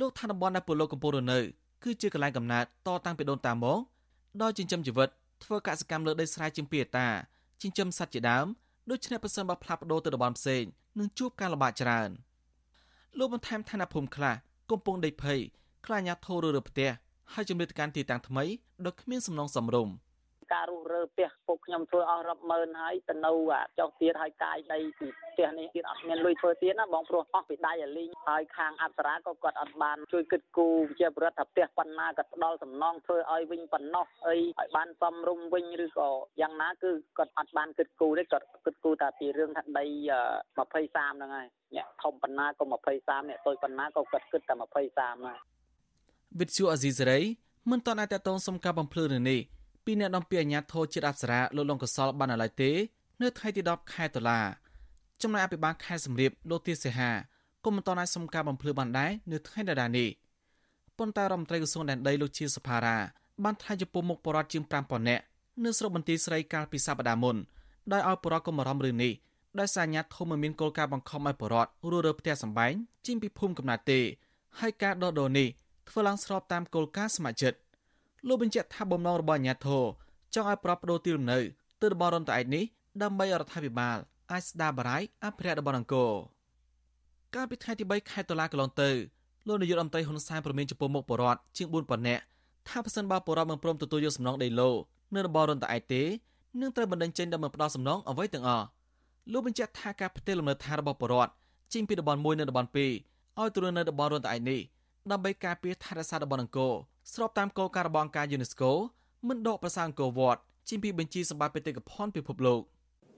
[0.00, 1.40] លោកថាតំបន់ដែលពលរដ្ឋកំពុងរស់នៅ
[1.84, 3.78] គឺជាកន្លែងកំណើតតតាំងពីដូនតាមក
[4.42, 5.08] ដោយចិញ្ចឹមជីវិត
[5.44, 7.08] ធ្វើកសិកម្មលើដីស្រែជាងពីអតា
[7.62, 8.46] ចិញ្ចឹមសត្វជាដើម
[8.90, 10.64] ដូច្នេះប្រសិនបើផ្លាស់ប្ដូរទៅតំបន់ផ្សេង
[10.98, 12.10] នឹងជួបការលំបាកច្រើន
[13.18, 14.34] លោកបន្ថែមថាអ្នកភូមិខ្លះ
[14.70, 15.40] កំពុងដេកភ័យ
[15.86, 16.90] ខ្លាចអាញាធររើផ្ទះ
[17.32, 18.44] ហើយជំរាបទៅកាន់ទីតាំងថ្មី
[18.86, 19.88] ដោយគ្មានសំណងសំរុំ។
[20.52, 23.32] ការរុះរើផ្ទះពុកខ្ញុំធ្វើអស់រាប់ម៉ឺនហើយទៅនៅ
[23.78, 45.38] ចុះទៀតហើយកាយដីពីផ្ទះនេះទៀតអត់មានលុយធ្វើទៀតណាបងព្រោះអស់ពីដៃអាលីងហើយខាងអប្សរាក៏គាត់អត់បានជួយគិតគូរជាប្រដ្ឋថាផ្ទះប៉ុណ្ណាក៏ផ្ដល់សំណងធ្វើឲ្យវិញប៉ុណ្ណោះអីឲ្យបានសំរុំវិញឬក៏យ៉ាងណាគឺគាត់អត់បានគិតគូរទេគាត់គិតគូរតែពីរឿងថាដី20 30ហ្នឹងហើយអ្នកធំប៉ុណ្ណាក៏20 30អ្នកតូចប៉ុណ្ណាក៏គាត់គិតតែ20 30ហើយ
[46.40, 47.20] វិទ្យុអាស៊ីសេរី
[47.70, 49.40] មិនតន់អាចតតងសុំការបំភ្លឺនេះ
[49.86, 52.70] ពីអ្នកនាំពាក្យអាជ្ញាធរជាតិអប្សរាលោកលងកសលបានឡើយទេ
[53.22, 54.40] នៅថ្ងៃទី10ខែតុលា
[55.22, 57.10] ចំណែកអភិបាលខេត្តសំរៀបលោកទាសិហា
[57.64, 60.08] ក៏មិនតន់អាចសុំការបំភ្លឺបានដែរនៅថ្ងៃដដែលនេះ
[60.98, 62.96] ប៉ុន្តែរដ្ឋមន្ត្រីក្រសួងដែនដីលោកជាសភារា
[63.44, 65.22] បានថ្លែងចំពោះមុខបរិវត្តជាង5000នាក់
[65.64, 67.36] នៅស្រុកបន្ទាយស្រីកាលពីសប្តាហ៍មុន
[67.92, 69.12] ដោយឲ្យបរិវត្តកុំបារម្ភរឿងនេះ
[69.60, 72.72] ដោយសារអាញាធមមិនមានគោលការណ៍បង្ខំឲ្យបរិវត្តរស់រើផ្ទះសម្បែង
[73.06, 74.00] ចេញពីភូមិកំណើតទេ
[74.60, 75.48] ហើយការដោះដូរនេះ
[75.88, 77.52] ធ្វើឡើងស្របតាមគោលការណ៍សមាជិក
[78.28, 79.84] លោកបញ្ជាក់ថាបំណងរបស់អាជ្ញាធរ
[80.34, 81.38] ចង់ឲ្យប្របប្ដូរទីលំនៅ
[81.82, 82.64] ទៅតំបន់រនតឯកនេះ
[83.02, 83.96] ដើម្បីរដ្ឋាភិបាល
[84.32, 86.12] អាចស្ដារបារាយអភិរក្សតំបន់អង្គរ
[87.34, 88.90] កាលពីថ្ងៃទី3ខែតុលាកន្លងទៅ
[89.46, 92.18] លោកនាយករដ្ឋមន្ត្រីហ៊ុនសែនប្រមានចំពោះមុខបរដ្ឋជាង4ប៉ុណ្ណេះ
[92.68, 94.70] ថាប្រសិនបើបរដ្ឋមិនព្រមទទួលយកសំណងដីឡូ
[95.14, 96.02] នៅតំបន់រនតឯកទេ
[96.60, 98.66] នឹងត្រូវបណ្ដឹងចេញដើម្បីផ្ដោតសំណងអ្វីទាំងអស់
[99.32, 101.32] លោកបញ្ជាក់ថាការផ្ទេរលំនៅឋានរបស់បរដ្ឋ
[101.72, 104.60] ចេញពីតំបន់1នៅតំបន់2ឲ្យទៅនៅតំបន់រនតឯកនេះ
[105.10, 106.74] ដើម្បីការពារថែរក្សាតំបន់អង្គរ
[107.12, 108.70] ស្របតាមគោលការណ៍របស់អង្គការ UNESCO
[109.28, 112.60] មិនដកប្រសាអង្គរវត្តជាពីបញ្ជីសម្បត្តិបេតិកភណ្ឌពិភពលោក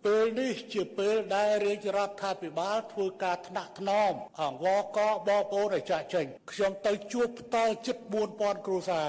[0.07, 7.97] ពេលនេះជាពេលដែលរាជរដ្ឋាភិបាលធ្វើការថ្នាក់ថ្នមអង្វរកបងប្អូនឲ្យចាក់ចេញខ្ញុំទៅជួបផ្ទាល់ជិត
[8.33, 9.09] 4000គ្រួសារ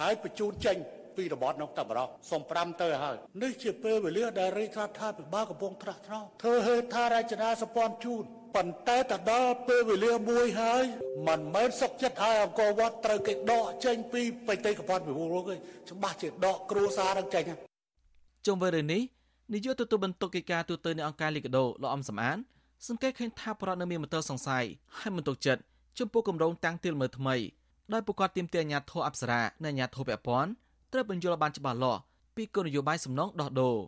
[0.00, 0.76] ហើយបញ្ជូនចេញ
[1.16, 10.82] ពីរបបនោះតែបរោះសុំ5ទៅហើយនេះជាពេលវេលាដែលរាជរដ្ឋាភិបាលកំពុងថ្នាក់ថ្នមធ្វើហេដ្ឋារចនាសម្ព័ន្ធជូនប៉ុន្តែទៅដល់ពេលវេលាមួយហើយ
[11.28, 17.44] មិនមែនសុកចិត្តឲ្យអង្គរវត្តត្រូវគេដកចេញពីបេតិកភណ្ឌពិភពលោកទេច្បាស់ជាដកគ្រួសារនឹងចេញ
[18.46, 19.02] ជុំវិញរឿងនេះ
[19.52, 22.38] នាយកទទួលបន្ទុកកិច្ចការទូតនៃអង្គការលីកាដូលោកអំសំអាន
[22.88, 24.64] សង្កេតឃើញថាប្រដ្ឋនៅមានមន្ទិលសង្ស័យ
[24.98, 25.60] ហើយមិនទុកចិត្ត
[25.98, 27.36] ចំពោះគម្រោងតាំងទីលមើលថ្មី
[27.92, 30.50] ដោយប្រកាសទាមទារអាជ្ញាធរអប្សរានិងអាជ្ញាធរពាក់ព័ន្ធ
[30.92, 32.00] ត្រូវបញ្យល់បានច្បាស់លាស់
[32.36, 33.78] ពីគោលនយោបាយសំណងដោះដូរ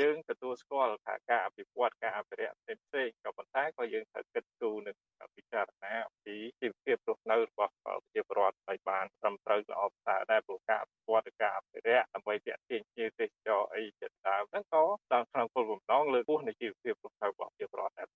[0.00, 4.96] យើងទទួលស្គាល់ថាការអភិវឌ្ឍការអភិរក្សផ្សេងផ្សេងក៏ប៉ុន្តែក៏យើងត្រូវគិតគូរនិង
[5.36, 18.08] ពិចារណាអំពីជីវភាពរស់នៅរបស់ប្រជាពលរដ្ឋឲ្យបានត្រឹមត្រូវល្អប្រសើរដែរព្រោះការអភិវឌ្ឍនិងការអភិរក្សដើម្បីទាក់ទាញភ្ញៀវទេសចរអីជាដើមហ្នឹងក៏តាមក្នុងគោលបំណងលើកពោះនៃជីវភាពរស់នៅរបស់ប្រជាពលរដ្ឋដែរ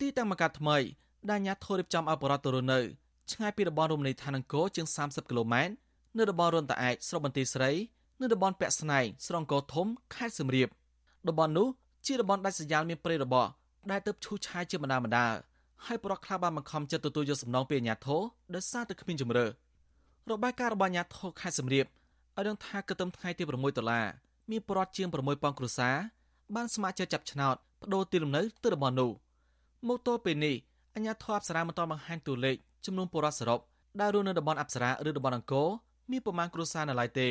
[0.00, 0.78] ទីតាំងមកកាថ្មី
[1.30, 2.80] ដែលអាញាធររៀបចំឲ្យបរដ្ឋទៅរស់នៅ
[3.32, 5.72] ឆ្ងាយពីតំបន់រមណីយដ្ឋានអង្គរជាង30គីឡូម៉ែត្រ
[6.18, 7.70] នៅតំបន់រនតាឯកស្រុកបន្ទាយស្រី
[8.20, 10.68] នៅតំបន់ពាក់ស្នែងស្រុកអង្គរធំខេត្តសៀមរាប
[11.28, 11.68] តំបន់នោះ
[12.06, 13.46] ជាតំបន់ដាច់ស្រយាលមានព្រៃរបោះ
[13.90, 15.26] ដែលទៅឈូសឆាយជាបណ្ដាបណ្ដា
[15.86, 18.20] ហើយប្រកខ្លះបានបង្ខំចិត្តទទួលយកសំណងពីអាជ្ញាធរ
[18.54, 19.46] ដោយសារតែគ្មានជំរឿ
[20.30, 24.06] របាយការណ៍របស់អាជ្ញាធរខេត្តសៀមរាបឲ្យដឹងថាគិតត្រឹមថ្ងៃទី6ដុល្លារ
[24.50, 25.96] មានប្រវត្តិជាង6000គ្រួសារ
[26.54, 29.10] បានស្ម័គ្រចិត្តចាប់ឆ្នោតបដូរទីលំនៅទៅតំបន់នោះ
[29.88, 30.54] មកទល់ពេលនេះ
[30.94, 32.56] អាជ្ញាធរអប្សរាមិនទាន់បង្ហាញតួលេខ
[32.86, 33.60] ចំនួនពលរដ្ឋសរុប
[34.00, 35.68] ដែលរស់នៅតំបន់អប្សរាឬតំបន់អង្គរ
[36.10, 37.28] មានប្រមាណគ្រួសារនៅឡើយទេ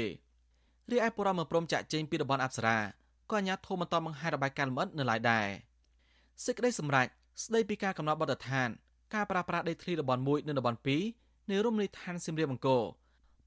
[0.92, 2.78] រីឯពលរដ្ឋមិនព្រមចាក់ចេញពីតំបន់អប្សរា
[3.32, 5.48] ក៏អាជ្ញាធរមិនតបបង្ហាញរបាយការណ៍លម្អិតនៅឡើយដែរ
[6.46, 7.08] សេចក្តីសម្រេច
[7.44, 8.70] ស្តីពីការកំណត់បទដ្ឋាន
[9.14, 10.80] ការប្រាស្រ័យដីធ្លីតំបន់1និងតំបន់
[11.14, 12.84] 2នៃរមណីយដ្ឋានសៀមរាបអង្គរ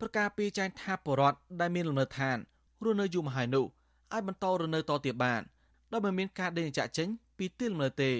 [0.01, 2.37] ប្រកាសពីចែងថាបរដ្ឋដែលមានលំនៅឋាន
[2.85, 3.66] រស់នៅយូរមកហើយនោះ
[4.12, 5.43] អាចបន្តរស់នៅតទៀតបាន
[5.93, 8.12] ដោយមិនមានការដេញចាក់ចេញពីទីលំនៅទេ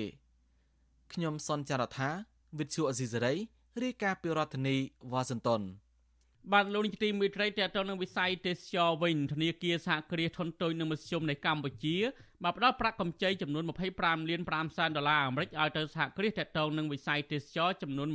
[1.13, 2.09] ខ្ញុំសនចាររថា
[2.59, 3.35] វិទ្យុអេស៊ីសេរី
[3.83, 4.77] រាយការណ៍ពីរដ្ឋធានី
[5.13, 5.61] វ៉ាស៊ីនតោន
[6.53, 11.97] បាទលោកនាយកទីមេត្រីតេតទៅនឹងវិស័យទេសចរវិញធនាគារសហគ្រាសធុនតូចនិងមធ្យមនៃកម្ពុជា
[12.43, 13.65] បានផ្ដល់ប្រាក់កម្ចីចំនួន
[13.97, 18.09] 25លាន5សែនដុល្លារអាមេរិកឲ្យទៅសហគ្រាសតេតទៅនឹងវិស័យទេសចរចំនួន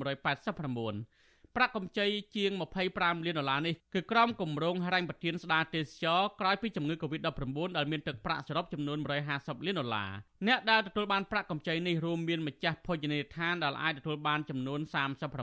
[0.57, 1.18] 189
[1.55, 2.51] ប្រាក់កម្ចីជាង
[2.89, 8.97] 25លានដុល្លារនេះគឺក្រុមគម្រោងហិរញ្ញប្បទានស្ដារទេសចរក្រោយពីជំងឺ Covid-19 ដែលមានទឹកប្រាក់សរុបចំនួន
[9.31, 10.11] 150លានដុល្លារ
[10.47, 14.79] អ្នកដែលទទួលបានប្រាក់កម្ចីនេះរួមមានម្ចាស់ភោជនីយដ្ឋានដែលអាចទទួលបានចំនួន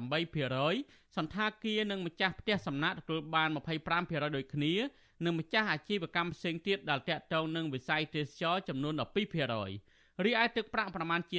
[0.06, 3.48] 38%សន្តាគារនិងម្ចាស់ផ្ទះសំណាក់ទទួលបាន
[3.92, 4.74] 25%ដូចគ្នា
[5.24, 11.38] និងម្ចាស់អាជីវកម្មផ្សេងទៀតដែលតាក់ទងនឹងវិស័យទេសចរចំនួន12% រីឯទឹកប្រាក់ប្រមាណជា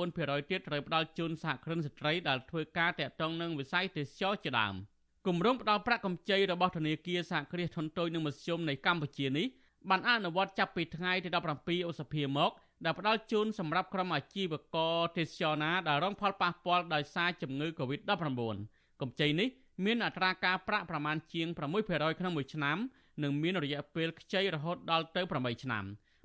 [0.00, 4.74] 44%ទៀតត្រូវផ្ដល់ជូនសហគ្រិនស្ត្រីដែលធ្វើការតាក់ទងនឹងវិស័យទេសចរជាដើម
[5.26, 9.46] គម្រោងផ្ដល់ប្រាក់កម្ចីរបស់ធនាគារសហគ្រាសធុនតូចនិងមធ្យមនៃកម្ពុជានេះ
[9.90, 12.50] បានអនុវត្តចាប់ពីថ្ងៃទី17ឧសភាមក
[12.84, 18.40] ដែលផ្ដល់ជូនសម្រាប់ក្រុមអាជីវករទេសចរណាដែលរងផលប៉ះពាល់ដោយសារជំងឺ Covid-19
[19.00, 19.48] កម្ចីនេះ
[19.84, 22.78] មានអត្រាការប្រាក់ប្រមាណជាង6%ក្នុងមួយឆ្នាំ
[23.22, 25.84] និងមានរយៈពេលខ្ចីរហូតដល់ទៅ8ឆ្នាំ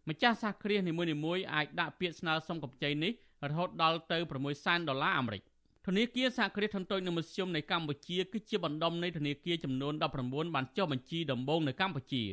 [0.09, 0.93] ម្ចាស់សហគ្រាសនី
[1.25, 3.11] មួយៗអាចដាក់ពាក្យស្នើសុំកម្ចីនេះ
[3.49, 5.41] រហូតដល់ទៅ6សែនដុល្លារអាមេរិក
[5.87, 9.93] ធនាគារសហគ្រាសធុនតូចនិងមធ្យមនៃកម្ពុជាគឺជាបណ្ដុំនៃធនាគារចំនួន
[10.23, 12.23] 19បានចុះបញ្ជីដំបូងនៅកម្ពុជា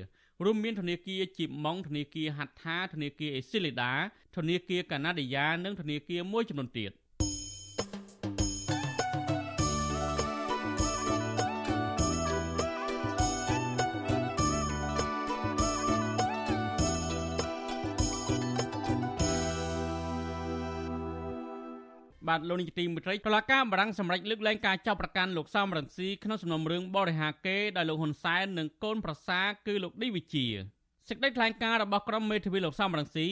[0.45, 3.93] រួមមានធនាគារជីបម៉ុងធនាគារហាត់ថាធនាគារអេស៊ីលីដា
[4.37, 6.93] ធនាគារកាណាឌីយ៉ានិងធនាគារមួយចំនួនទៀត។
[22.39, 30.47] បាទលោកនាយកទីមេត្រីតុលាការបារាំងសម្រេចលើកលែងការចាប់ប្រកាន់លោកសំរងស៊ីក្នុងសំណុំរឿងបរិហាកេដោយលោកហ៊ុនសែននិងកូនប្រសាគឺលោកឌីវិជា
[31.09, 33.27] សេចក្តីថ្លែងការណ៍របស់ក្រុមមេធាវីលោកសំរងស៊ី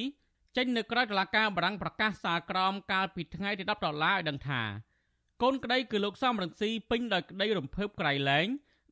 [0.57, 4.63] ចេញនៅក្រៅតុលាការបារាំងប្រកាសសាលក្រមកាលពីថ្ងៃទី10ដុល្លារឲ្យដឹងថា
[5.43, 8.47] កូនក្តីគឺលោកសំរងស៊ីពេញដោយក្តីរំភើបក្រៃលែង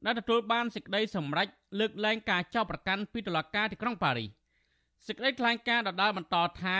[0.04, 1.48] ដែលទទួលបានសេចក្តីសម្រេច
[1.80, 4.30] លើកលែងការចាប់ប្រកាន់ពីតុលាការទីក្រុងប៉ារីស
[5.06, 6.78] សេចក្តីថ្លែងការណ៍ដដាលបន្តថា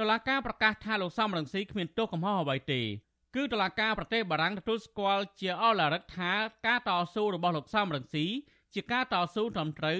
[0.00, 2.82] តុលាការប្រកាសថាលោកសំរងស៊ីគ្មានទោសកំហុសអ្វីទេ
[3.34, 6.32] គឺតុលាការប្រទេសបារាំងទទួលស្គាល់ជាអឡារឹកថា
[6.66, 8.26] ការតស៊ូរបស់លោកសំរងស៊ី
[8.74, 9.98] ជាការតស៊ូត្រឹមត្រូវ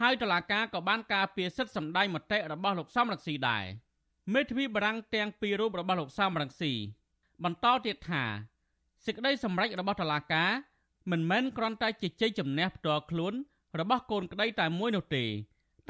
[0.00, 3.64] ហើយតុលាការក៏បានការពារសិទ្ធិសម្ដែងមតិរបស់លោកសំរងស៊ីដែរ
[4.34, 6.72] មេធាវីបារាំងទាំងពីររូបរបស់លោកសំរងស៊ី
[7.44, 8.24] បន្តទៀតថា
[9.04, 10.50] សេចក្តីសម្រេចរបស់តុលាការ
[11.10, 13.34] មិនមែនគ្រាន់តែជាជ័យជំនះផ្ទាល់ខ្លួន
[13.80, 15.24] របស់កូនក្តីតែមួយនោះទេ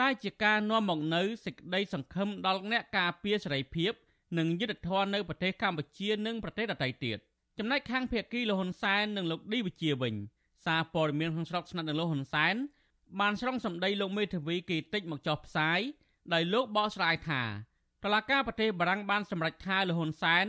[0.02, 3.92] តែជាការនាំមកនូវសេចក្តីសង្ឃឹមដល់អ្នកការពារសេរីភាព
[4.38, 7.18] និងយុត្តិធម៌នៅប្រទេសកម្ពុជានិងប្រទេសដទៃទៀត
[7.58, 10.14] ចំណែកខាងភៀកគីលហ៊ុនសែននិងលោកឌីវិជាវិញ
[10.64, 12.54] សារព័ត៌មានក្នុងស្រុកស្និទ្ធនឹងលោកហ៊ុនសែន
[13.20, 15.80] បានស្រង់សម្ដីលោកមេធាវីគីតិចមកចោះផ្សាយ
[16.32, 17.42] ដោយលោកបកស្រាយថា
[18.04, 20.46] តឡាការប្រទេសបារាំងបានសម្រេចថាលោកហ៊ុនសែន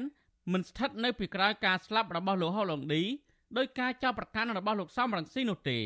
[0.53, 3.03] មិនស្ថិតនៅពីក្រោយការស្លាប់របស់លោកហុលឡុងឌី
[3.57, 5.79] ដោយការចាប់ប្រកាន់របស់លោកសំរងស៊ីនោះទេ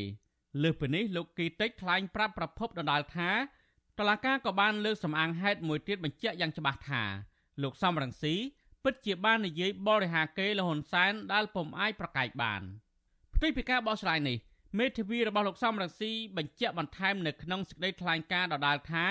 [0.62, 3.30] លើសពីនេះលោកគីតិចថ្លែងប្រាប់ប្រភពដដាលថា
[3.98, 7.02] តឡាកាក៏បានលើកសំអាងហេតុមួយទៀតបញ្ជាក់យ៉ាងច្បាស់ថា
[7.62, 8.34] លោកសំរងស៊ី
[8.84, 12.62] ពិតជាបាននិយាយបរិហាកេលហ៊ុនសែនដែលពុំអាចប្រកែកបាន
[13.34, 14.38] ផ្ទុយពីការបោះឆ្នោតនេះ
[14.78, 19.06] មេធាវីរបស់លោកសំរងស៊ីបញ្ជាក់បន្ថែមនៅក្នុងសេចក្តីថ្លែងការណ៍ដដាលថា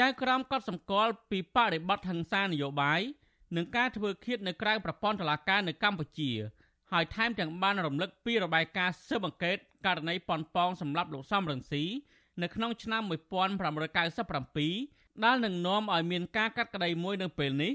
[0.00, 3.00] ចៅក្រមកត់សម្គាល់ពីបរិបត្តិហិង្សានយោបាយ
[3.56, 6.32] និងការធ្វើឃាតនៅក្រៅប្រព័ន្ធតុលាការនៅកម្ពុជា
[6.92, 9.56] ហើយថែមទាំងបានរំលឹកពីរបាយការណ៍ស៊ើបអង្កេត
[9.86, 11.84] ករណីប៉ុនប៉ងសម្រាប់លោកសំរងស៊ី
[12.42, 17.72] នៅក្នុងឆ្នាំ1597ដែលនឹងនាំឲ្យមានការកាត់ក្តីមួយនៅពេលនេះ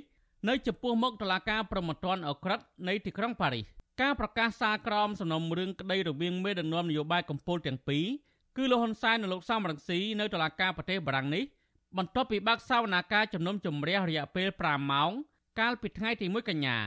[0.50, 3.66] នៅចំពោះមុខតុលាការប្រំពន្ធអក្រិតនៃទីក្រុងប៉ារីស
[4.02, 8.06] ការប្រកាសសារក្រមសំណុំរឿងក្តីរវាងមេដឹកនាំនយោបាយកម្ពុជាទាំងពីរ
[8.58, 11.44] គឺលោកហ៊ុនសែននិងលោកសំរងស៊ីនៅតុលាការប្រទេសបារាំងនេះ
[11.98, 15.12] បន្ទាប់ពីបើកសវនាការជំនុំជម្រះរយៈពេល5ម៉ោង
[15.60, 16.78] កាលពីថ្ងៃទី1កញ្ញា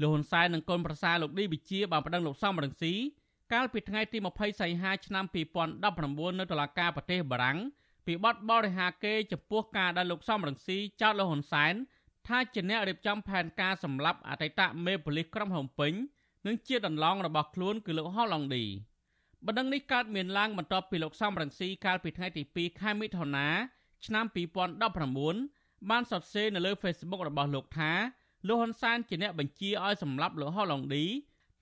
[0.00, 2.94] លោកហ៊ុនសែននិងកូនប្រសារលោកឌីវិជាបានប្តឹងលោកសំរងស៊ី
[3.52, 5.24] កាលពីថ្ងៃទី20សីហាឆ្នាំ
[5.82, 7.58] 2019នៅតុលាការប្រទេសបារាំង
[8.06, 11.74] ពីបទបរិហាកេរចំពោះការដែលលោកសំរងស៊ីចោទលោកហ៊ុនសែន
[12.28, 15.92] ថាជាអ្នករៀបចំផែនការសម្លាប់អតីតមេប៉ូលីសក្រុងភ្នំពេញ
[16.46, 18.64] និងជាដន្លងរបស់ខ្លួនគឺលោកហុលឡុងឌី
[19.46, 23.48] បណ្ដឹងនេះកើតមានឡើងបន្ទាប់ពីលោកសំរងស៊ីកាលពីថ្ងៃទី2ខែមិថុនា
[24.06, 24.24] ឆ្នាំ
[25.06, 27.92] 2019បានសរសេរនៅលើ Facebook របស់លោកថា
[28.48, 31.04] លោកហ៊ុនសែនជាអ្នកបញ្ជាឲ្យសម្លាប់លោកហុលឡុងឌី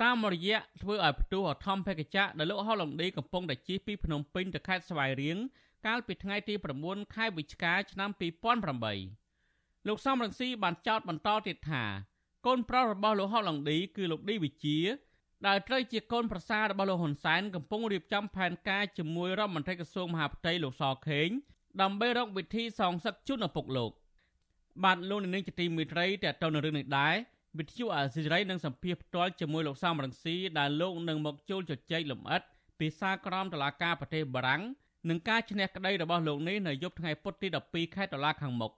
[0.02, 5.38] តាមរយៈធ្វើឲ្យផ្ទុះអធំភេកចៈដែលលោកហុលឡុងឌីកំពុងតែជិះពីភ្នំពេញទៅខេត្តស្វាយរៀង
[5.86, 8.10] កាលពីថ្ងៃទី9ខែវិច្ឆិកាឆ្នាំ
[8.78, 11.84] 2008លោកសំរងស៊ីបានចោទបន្តទៀតថា
[12.46, 14.78] កូនប្រុសរបស់លោកហុលឡុងឌីគឺលោកឌីវិជា
[15.46, 21.28] ដែលត្រូវជាកូនប្រសាររបស់លោកហ៊ុនសែនកំពុងរៀបចំផែនការជាមួយរដ្ឋមន្ត្រីក្រសួងមហាផ្ទៃលោកសខេង
[21.82, 23.92] ដើម្បីរកវិធីសងសឹកជូនឪពុកលោក
[24.84, 27.16] បាទលោកនាងជាទីមេត្រីតើតើនៅរឿងនេះដែរ
[27.58, 32.42] វិទ្យុអាស៊ីសេរីនឹងសម្ភាសផ្ទាល់ជាមួយលោកសំរងស៊ីដែលលោកនឹងមកចូលជជែកលម្អិត
[32.78, 34.62] ពីសារក្រមតុលាការប្រទេសបារាំង
[35.08, 38.72] និងការឈ្នះក្តីរបស់លោកនេះនៅយប់ថ្ងៃពុធទី12ខែតុលាខាងមុខ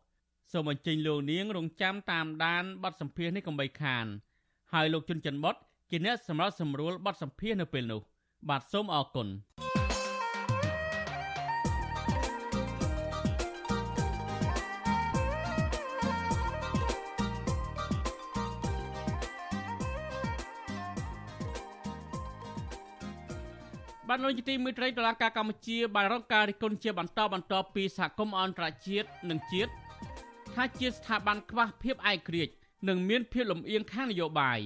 [0.53, 4.07] សូមអញ្ជើញលោកនាងរងចាំតាមដានបទសម្ភាសនេះកុំបីខាន
[4.73, 5.57] ហើយលោកជុនច័ន្ទបុត
[5.91, 8.01] ជាអ្នកសម្រាប់សម្រួលបទសម្ភាសនៅពេលនោះ
[8.49, 9.29] បាទសូមអរគុណ
[24.15, 29.71] បានលោកជាទីមេត្រីតុលាការកម្ពុជាបានរកការរិះគន់ជាបន្តបន្ទាប់ពីសហគមន៍អន្តរជាតិនិងជាតិ
[30.55, 32.53] ថាជាស្ថាប័នខ្វះភាពឯករាជ្យ
[32.89, 34.59] និងមានភាពលំអៀងខាងនយោបាយ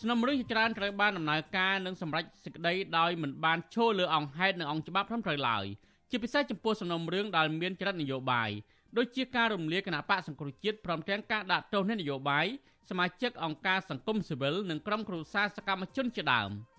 [0.00, 5.64] សំណុំរឿងជាច្រើនត្រូវបានដំណើរការនិងសម្រេចសេចក្តីដោយមិនបានឈលលើអង្គហេតុនិងអង្គច្បាប់ត្រឹមត្រូវឡើយ
[6.10, 8.50] ជាពិសេសចំពោះសំណុំរឿងដែលមានចរិតនយោបាយ
[8.96, 12.46] ដូចជាការរំលាយគណៈបកសង្គ្រោះជាតិព្រមទាំងការដាក់ទោសអ្នកនយោបាយ
[12.90, 16.52] សមាជិកអង្គការសង្គមស៊ីវិលនិងក្រុមគ្រួសារសកម្មជនជាដើម។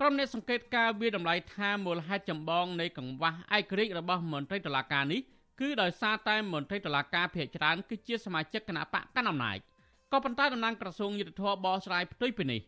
[0.00, 5.20] ក្រុមអ្នកសង្កេតការវាតម្លៃថាមូលហេតុចម្បងនៃកង្វះឯករាជ្យរបស់មន្ត្រីតុលាការនេះ
[5.60, 9.58] គឺដោយសារតែមន្ត្រីតុលាការភាគច្រើនគឺជាសមាជិកគណៈបកកណ្ដាលអំណាច
[10.12, 12.60] ក៏ប៉ុន្តែតំណាងក្រសួងយុទ្ធភ័ពបោះស្រាយផ្ទុយពីនេះ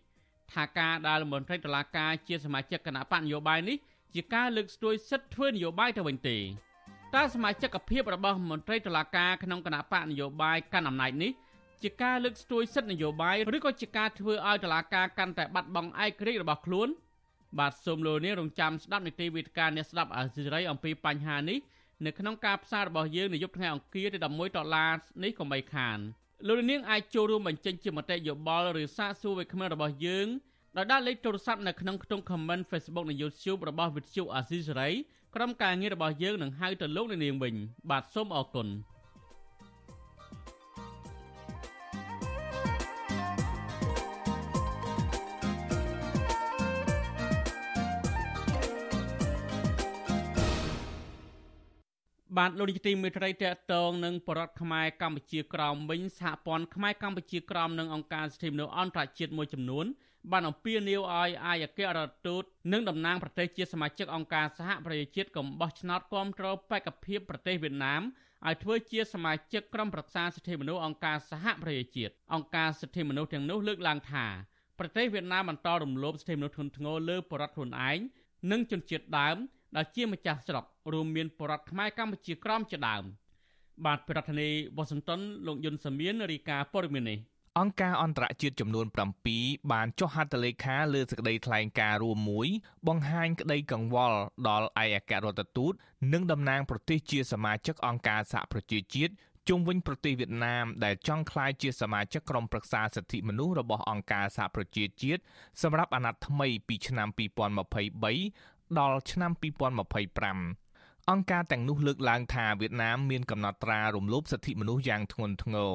[0.53, 3.77] ថាការដែលមន្ត្រីតុលាការជាសមាជិកគណៈបកនយោបាយនេះ
[4.15, 6.39] ជាការលើកស្ទួយសិទ្ធិធ្វើនយោបាយទៅវិញទេ
[7.15, 11.33] តើសមាជិកភាពរបស់មន្ត្រីតុលាការក្នុងគណៈបកនយោបាយកាន់អំណាចនេះ
[11.83, 16.89] ជាការលើកស្ទួយសិទ្ធិនយោបាយឬក៏ជាការធ្វើឲ្យតុលាការកាន់តែបាត់បង់ឯករាជ្យរបស់ខ្លួន
[17.59, 21.59] បាទសូមលោកនាងរងចាំស្ដាប់នីតិវិទ្យាអ្នកស្ដាប់អាស៊ីសេរីអំពីបញ្ហានេះ
[22.07, 24.25] នៅក្នុងការផ្សាយរបស់យើងនៅយប់ថ្ងៃអង្គារទី11
[24.57, 24.93] ដុល្លារ
[25.25, 25.99] នេះកុំបីខាន
[26.47, 30.27] លោកនាងអាចចូលរួមបញ្ចេញជាមតិយោបល់ឬសាកសួរវាគ្មិនរបស់យើង
[30.77, 34.93] ដោយដាក់លេខទូរស័ព្ទនៅក្នុងខ្ទង់ comment Facebook និង YouTube របស់ Vithu Azisery
[35.35, 37.55] ក្រុមការងាររបស់យើងនឹងហៅទៅលោកនាងវិញ
[37.91, 38.69] បាទសូមអរគុណ។
[52.39, 59.87] បាទលោកនាយកទីមេត្រីតេតងនឹងបរដ្ឋខ្មែរកម្ពុជាក្រោមវិញសហព័ន្ធខ្មែរកម្ពុជាក្រោមនិងអង្គការសិទ្ធិមនុស្សអន្តរជាតិមួយចំនួន
[60.33, 68.03] បានអំពាវនាវឲ្យអាយអគ្គរដ្ឋទូតនិងតំណាងប្រទេសជាសមាជិកអង្គការសហប្រជាជាតិកំបោះឆ្នោតគាំទ្របេក្ខភាពប្រទេសវៀតណាម
[68.47, 74.27] ឲ្យធ្វើជាសមាជិកក្រុមប្រឹក្សាសិទ្ធិមនុស្សអង្គការសហប្រជាជាតិអង្គការសិទ្ធិមនុស្សទាំងនោះលើកឡើងថា
[74.79, 77.99] ប្រទេសវៀតណាមបន្តរំលោភសិទ្ធិមនុស្សធ្ងន់ធ្ងរលើប្រជារដ្ឋខ្លួនឯង
[78.51, 79.37] និងជនជាតិដើម
[79.77, 83.05] ដែលជាម្ចាស់ស្រុករួមមានបរដ្ឋខ្មែរកម្ពុជាក្រមជាដើម
[83.85, 87.19] បាទប្រធានាធិបតីវ៉ាស៊ីនតោនលោកយុនសាមៀនរាយការណ៍ព័ត៌មាននេះ
[87.61, 88.87] អង្គការអន្តរជាតិចំនួន
[89.29, 92.49] 7បានចុះហត្ថលេខាលើសេចក្តីថ្លែងការណ៍រួមមួយ
[92.89, 94.19] បង្ហាញក្តីកង្វល់
[94.49, 95.73] ដល់ឯកអគ្គរដ្ឋទូត
[96.13, 99.15] និងតំណាងប្រទេសជាសមាជិកអង្គការសហប្រជាជាតិ
[99.49, 105.23] ជុំវិញប្រទេសវៀតណាមដែលចង់ក្លាយជាសមាជិកក្រុមប្រឹក្សាសិទ្ធិមនុស្សរបស់អង្គការសហប្រជាជាតិ
[105.63, 107.09] សម្រាប់អាណត្តិថ្មីពីឆ្នាំ
[107.89, 109.33] 2023 ដល់ឆ្នាំ
[110.01, 115.73] 2025អង្គការទាំងនោះលើកឡើងថាវៀតណាមមានកំណត់ត្រារំលោភសិទ្ធិមនុស្សយ៉ាងធ្ងន់ធ្ងរ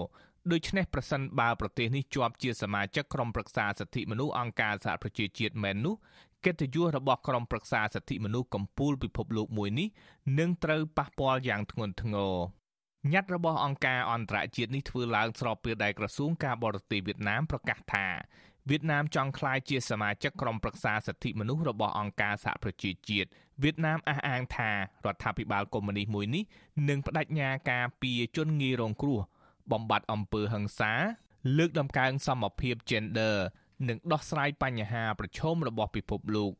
[0.51, 5.95] ដូច្នេះប្រសិនបើប្រទេសនេះជាប់ជាសមាជិកក្រុមប្រឹក្សាសិទ្ធិមនុស្សអង្គការសហប្រជាជាតិមែននោះ
[6.45, 9.87] កិត្តិយសរបស់ក្រុមប្រឹក្សាសិទ្ធិមនុស្សកម្ពុជាពិភពលោកមួយនេះ
[10.39, 12.35] នឹងត្រូវប៉ះពាល់យ៉ាងធ្ងន់ធ្ងរ
[13.13, 18.07] ញត្តិរបស់អង្គការអន្តរជាតិនេះធ្វើឡើងស្របពេលដែលក្រសួងការបរទេសវៀតណាមប្រកាសថា
[18.69, 23.29] វៀតណាមចង់ក្លាយជាសមាជិកក្រុមប្រឹក្សាសិទ្ធិមនុស្សរបស់អង្គការសហប្រជាជាតិ
[23.63, 24.75] វៀតណាមអះអាងថារ
[25.13, 26.43] ដ្ឋាភិបាលកុម្មុយនីសមួយនេះ
[26.89, 29.19] នឹងបដិញ្ញាការពារជនងាយរងគ្រោះ
[29.71, 30.93] បំបត្តិអំពើហិង្សា
[31.57, 33.35] លើកដំកើងសមភាព gender
[33.87, 36.51] និងដោះស្រាយបញ្ហាប្រឈមរបស់ពិភពលោក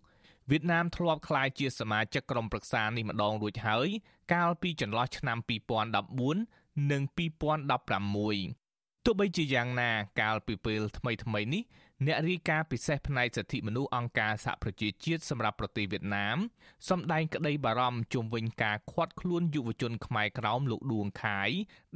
[0.49, 3.87] វៀតណាមធ្លាប់ក្លាយជាសមាជិកក្រុមប្រឹក្សានេះម្ដងរួចហើយ
[4.33, 5.37] កាលពីចន្លោះឆ្នាំ
[6.13, 9.91] 2014និង2016ទោះបីជាយ៉ាងណា
[10.21, 11.63] កាលពីពេលថ្មីៗនេះ
[12.07, 16.37] អ្នករាយការណ៍ពិសេសផ្នែកសិទ្ធិមនុស្សអង្គការសហប្រជាជាតិសម្រាប់ប្រទេសវៀតណាម
[16.89, 21.49] សម្ដែងក្តីបារម្ភជុំវិញការឃាត់ខ្លួនយុវជនខ្មែរក្រោមលោកដួងខាយ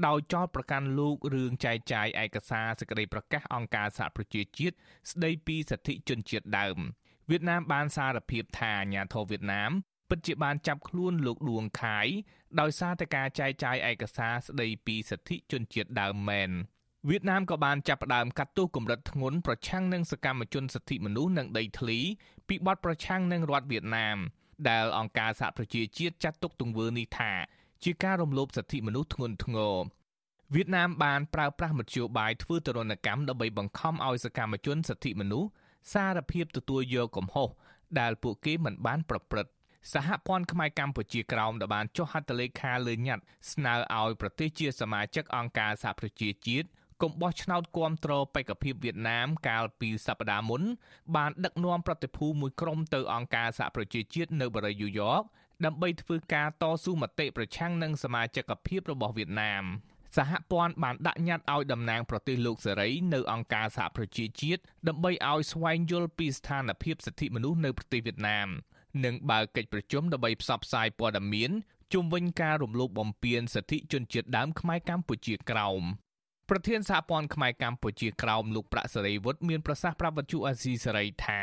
[0.06, 4.76] ដោយចោទប្រកាន់លោករឿងចែកចាយឯកសារសេចក្តីប្រកាសអង្គការសហប្រជាជាតិ
[5.12, 6.78] ស្តីពីសិទ្ធិជនជាតិដើម
[7.30, 9.72] វៀតណាមបានសារភាពថាអាញាធរវៀតណាម
[10.10, 12.08] ពិតជាបានចាប់ខ្លួនលោកដួងខាយ
[12.60, 16.52] ដោយសារតែការចែកចាយឯកសារស្តីពីសិទ្ធិជនជាតិដើមមែន។
[17.10, 22.00] វៀតណាមក៏បានចាប់ផ្ដើមកាត់ទោសកម្រិតធ្ងន់ប្រឆាំងនឹងសកម្មជនសិទ្ធិមនុស្សនិងដីធ្លី
[22.48, 24.18] ពីបទប្រឆាំងនឹងរដ្ឋវៀតណាម
[24.70, 27.32] ដែលអង្គការសហប្រជាជាតិចាត់ទុកទង្វើនេះថា
[27.84, 29.78] ជាការរំលោភសិទ្ធិមនុស្សធ្ងន់ធ្ងរ
[30.56, 35.50] វៀតណាមបានប្រើប្រាស់មធ្យោបាយធ្វើទរណកម្មដើម្បីបង្ខំឲ្យសកម្មជនសិទ្ធិមនុស្ស
[35.94, 37.50] សារភាពទទួលយកកំហុស
[38.00, 39.52] ដែលពួកគេមិនបានប្រព្រឹត្ត
[39.94, 46.68] សហព័ន្ធខ្មែរកម្ពុជាក្រោមដែលបានចុះហត្ថលេខាលើញត្តិស្នើឲ្យប្រទេសជាសមាជិកអង្គការសហប្រជាជាតិ
[47.04, 50.62] កុំបោះឆ្នោតគាំទ្របេក្ខភាពវៀតណាមកាលពីសប្តាហ៍មុន
[51.16, 55.22] បានដឹកនាំប្រតិភូមួយក្រុមទៅអង្គការសហប្រជាជាតិនៅបរិយាយ៉ក
[55.66, 59.64] ដើម្បីធ្វើការតស៊ូមតិប្រឆាំងនឹងសមាជិកភាពរបស់វៀតណាម
[60.18, 68.48] សហព័ន្ធបានដាក់ញត្តិឲ្យតំណាងប្រទេសលោកសេរីនៅអង្គការសហប្រជាជាតិដើម្បីឲ្យស្វែងយល់ពីស្ថានភាពសិទ្ធិមនុស្សនៅប្រទេសវៀតណាម
[69.06, 71.52] និងបើកកិច្ចប្រជុំដើម្បីផ្សព្វផ្សាយព័ត៌មាន
[71.94, 75.84] ជុំវិញការរំលោភបំពានសិទ្ធិជនជាតិដើមខ្មែរកម្ពុជាក្រោម
[76.50, 81.42] ប្រធានសហព័ន្ធខ្មែរកម្ពុជាក្រោមលោកប្រាក់សេរីវុឌ្ឍមានប្រសាសន៍ប្រាប់វិទ្យុអាស៊ីសេរីថា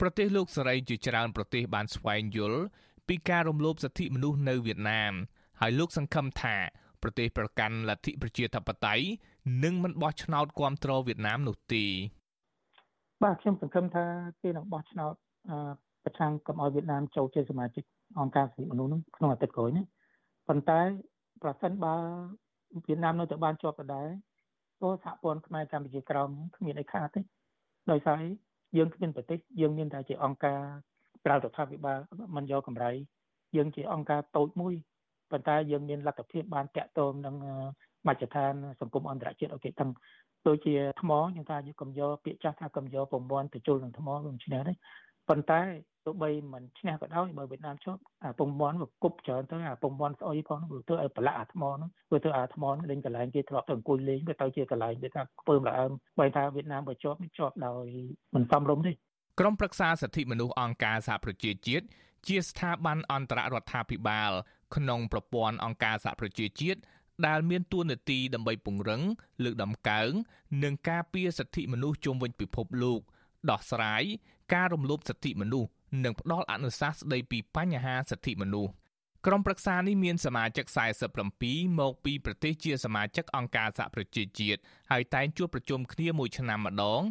[0.00, 2.60] ប្រទេសលោកសេរីជាច្រើនប្រទេសបានស្វែងយល់
[3.08, 5.12] ពីការរំលោភសិទ្ធិមនុស្សនៅវៀតណាម
[5.60, 6.56] ហើយលោកសង្ឃឹមថា
[7.02, 9.04] ប្រទេសប្រកាន់លទ្ធិប្រជាធិបតេយ្យ
[9.64, 11.84] នឹងមិនបោះឆ្នោតគ្រប់គ្រងវៀតណាមនោះទេ
[13.22, 14.04] បាទខ្ញុំសង្ឃឹមថា
[14.42, 15.14] គេនឹងបោះឆ្នោត
[16.04, 17.84] ប្រឆាំងកុំឲ្យវៀតណាមចូលជាសមាជិក
[18.18, 19.84] អង្គការសិទ្ធិមនុស្សនោះក្នុងអាទិត្យក្រោយនេះ
[20.48, 20.80] ប៉ុន្តែ
[21.42, 21.94] ប្រសិនបើ
[22.86, 24.08] វៀតណាមនៅតែបានជាប់ដដែល
[24.82, 27.20] તો សហព័ន្ធខ្មែរកម្ពុជាក្រោមគ្មានអីខាតទេ
[27.90, 28.20] ដោយសារ
[28.76, 30.60] យើងគ្មានប្រទេសយើងមានតែជាអង្គការ
[31.24, 31.98] ក្រៅរដ្ឋាភិបាល
[32.36, 32.90] មិនយកកម្រៃ
[33.56, 34.74] យើងជាអង្គការតូចមួយ
[35.30, 37.36] ប៉ុន្តែយើងមានលទ្ធភាពបានតាក់ទងនឹង
[38.06, 39.90] មជ្ឈដ្ឋានសង្គមអន្តរជាតិអូខេទាំង
[40.48, 44.72] ដូចជាថ្មយើងថាយើងកំយកពាក្យចាស់ថាកំយកប្រព័ន្ធទៅជុលនឹងថ្មវាមិនឈ្នះទេ
[45.30, 45.62] ប៉ុន្តែ
[46.04, 57.86] ទោះបីមិនឈ្នះក៏ដោយបើវៀតណាមជាប់អាពងមន់វាគប់ច្រើនទៅអាពងមន់ស្អុយផងវាធ្វើឲ្យប្រឡាក់អាថ្មហ្នឹងវាធ្វើអាថ្មហ្នឹងលេងកន្លែងគេធ្លាប់ទៅអង្គុយលេងវាទៅជាកន្លែងគេថាខ្ពើមល្អើមបើថាវៀតណាមបើជាប់ជាប់ដោយ
[58.34, 58.92] មិនសមរម្យទេ
[59.40, 61.86] ក្រមប្រឹក្សាសិទ្ធិមនុស្សអង្គការសហប្រជាជាតិ
[62.26, 64.32] ជាស្ថាប័នអន្តររដ្ឋាភិបាល
[64.76, 66.80] ក្នុងប្រព័ន្ធអង្គការសហប្រជាជាតិ
[67.26, 69.02] ដែលមានទួនាទីដើម្បីពង្រឹង
[69.44, 70.10] លើកដំកើង
[70.64, 73.00] និងការពារសិទ្ធិមនុស្សជុំវិញពិភពលោក
[73.50, 74.04] ដោះស្រាយ
[74.54, 75.68] ការរំលោភសិទ្ធិមនុស្ស
[76.04, 78.72] និងផ្ដល់អនុសាសន៍ស្ដីពីបញ្ហាសិទ្ធិមនុស្ស
[79.26, 80.66] ក្រុមប្រឹក្សានេះមានសមាជិក
[81.22, 87.02] 47មកពីប្រទេសជាសមាជិកអង្គការសហប្រជាជាតិហើយតែងជួបប្រជុំគ្នាមួយឆ្នាំម្ដង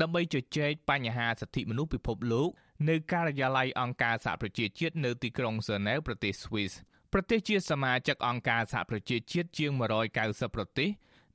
[0.00, 2.48] ដើម្បីជជែកបញ្ហាសិទ្ធិមនុស្សពិភពលោក
[2.88, 6.72] នៅការិយាល័យអង្គការសហប្រជាជាតិនៅទីក្រុងហ្សឺណែវប្រទេសស្វីស
[7.12, 9.70] ប្រទេសជាសមាជិកអង្គការសហប្រជាជាតិជាង
[10.14, 10.88] 190ប្រទេស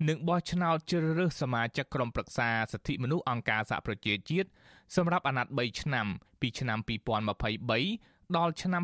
[0.08, 4.50] នឹងបោះឆ្នោតជ្រើសរើសសមាជិកក្រុមប្រឹក្សាសិទ្ធិមនុស្សអង្គការសហប្រជាជាតិ
[4.96, 6.08] សម្រាប់អាណត្តិ3ឆ្នាំ
[6.42, 6.80] ពីឆ្នាំ
[7.58, 8.84] 2023ដល់ឆ្នាំ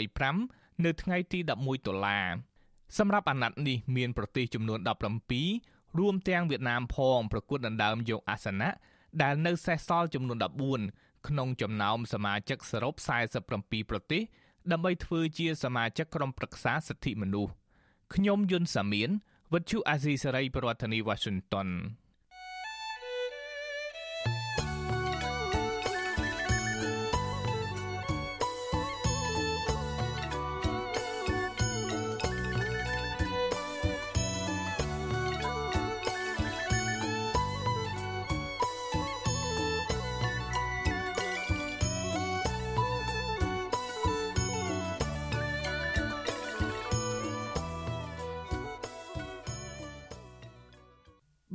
[0.00, 2.18] 2025នៅថ្ងៃទី11តុលា
[2.98, 4.78] សម្រាប់អាណត្តិនេះមានប្រទេសចំនួន
[5.38, 8.70] 17រួមទាំងវៀតណាមផងប្រគួតដណ្ដើមយកអាសនៈ
[9.22, 10.38] ដែលនៅសេសសល់ចំនួន
[10.82, 12.94] 14ក្នុងចំណោមសមាជិកសរុប
[13.42, 14.22] 47ប្រទេស
[14.72, 17.52] ដើម្បីធ្វើជាសមាជិកក្រុមប្រឹក្សាសិទ្ធិមនុស្ស
[18.14, 19.10] ខ្ញុំយុនសាមៀន
[19.54, 21.68] វិទ្យុអាស៊ីសេរីប្រធានាធិបតី Washington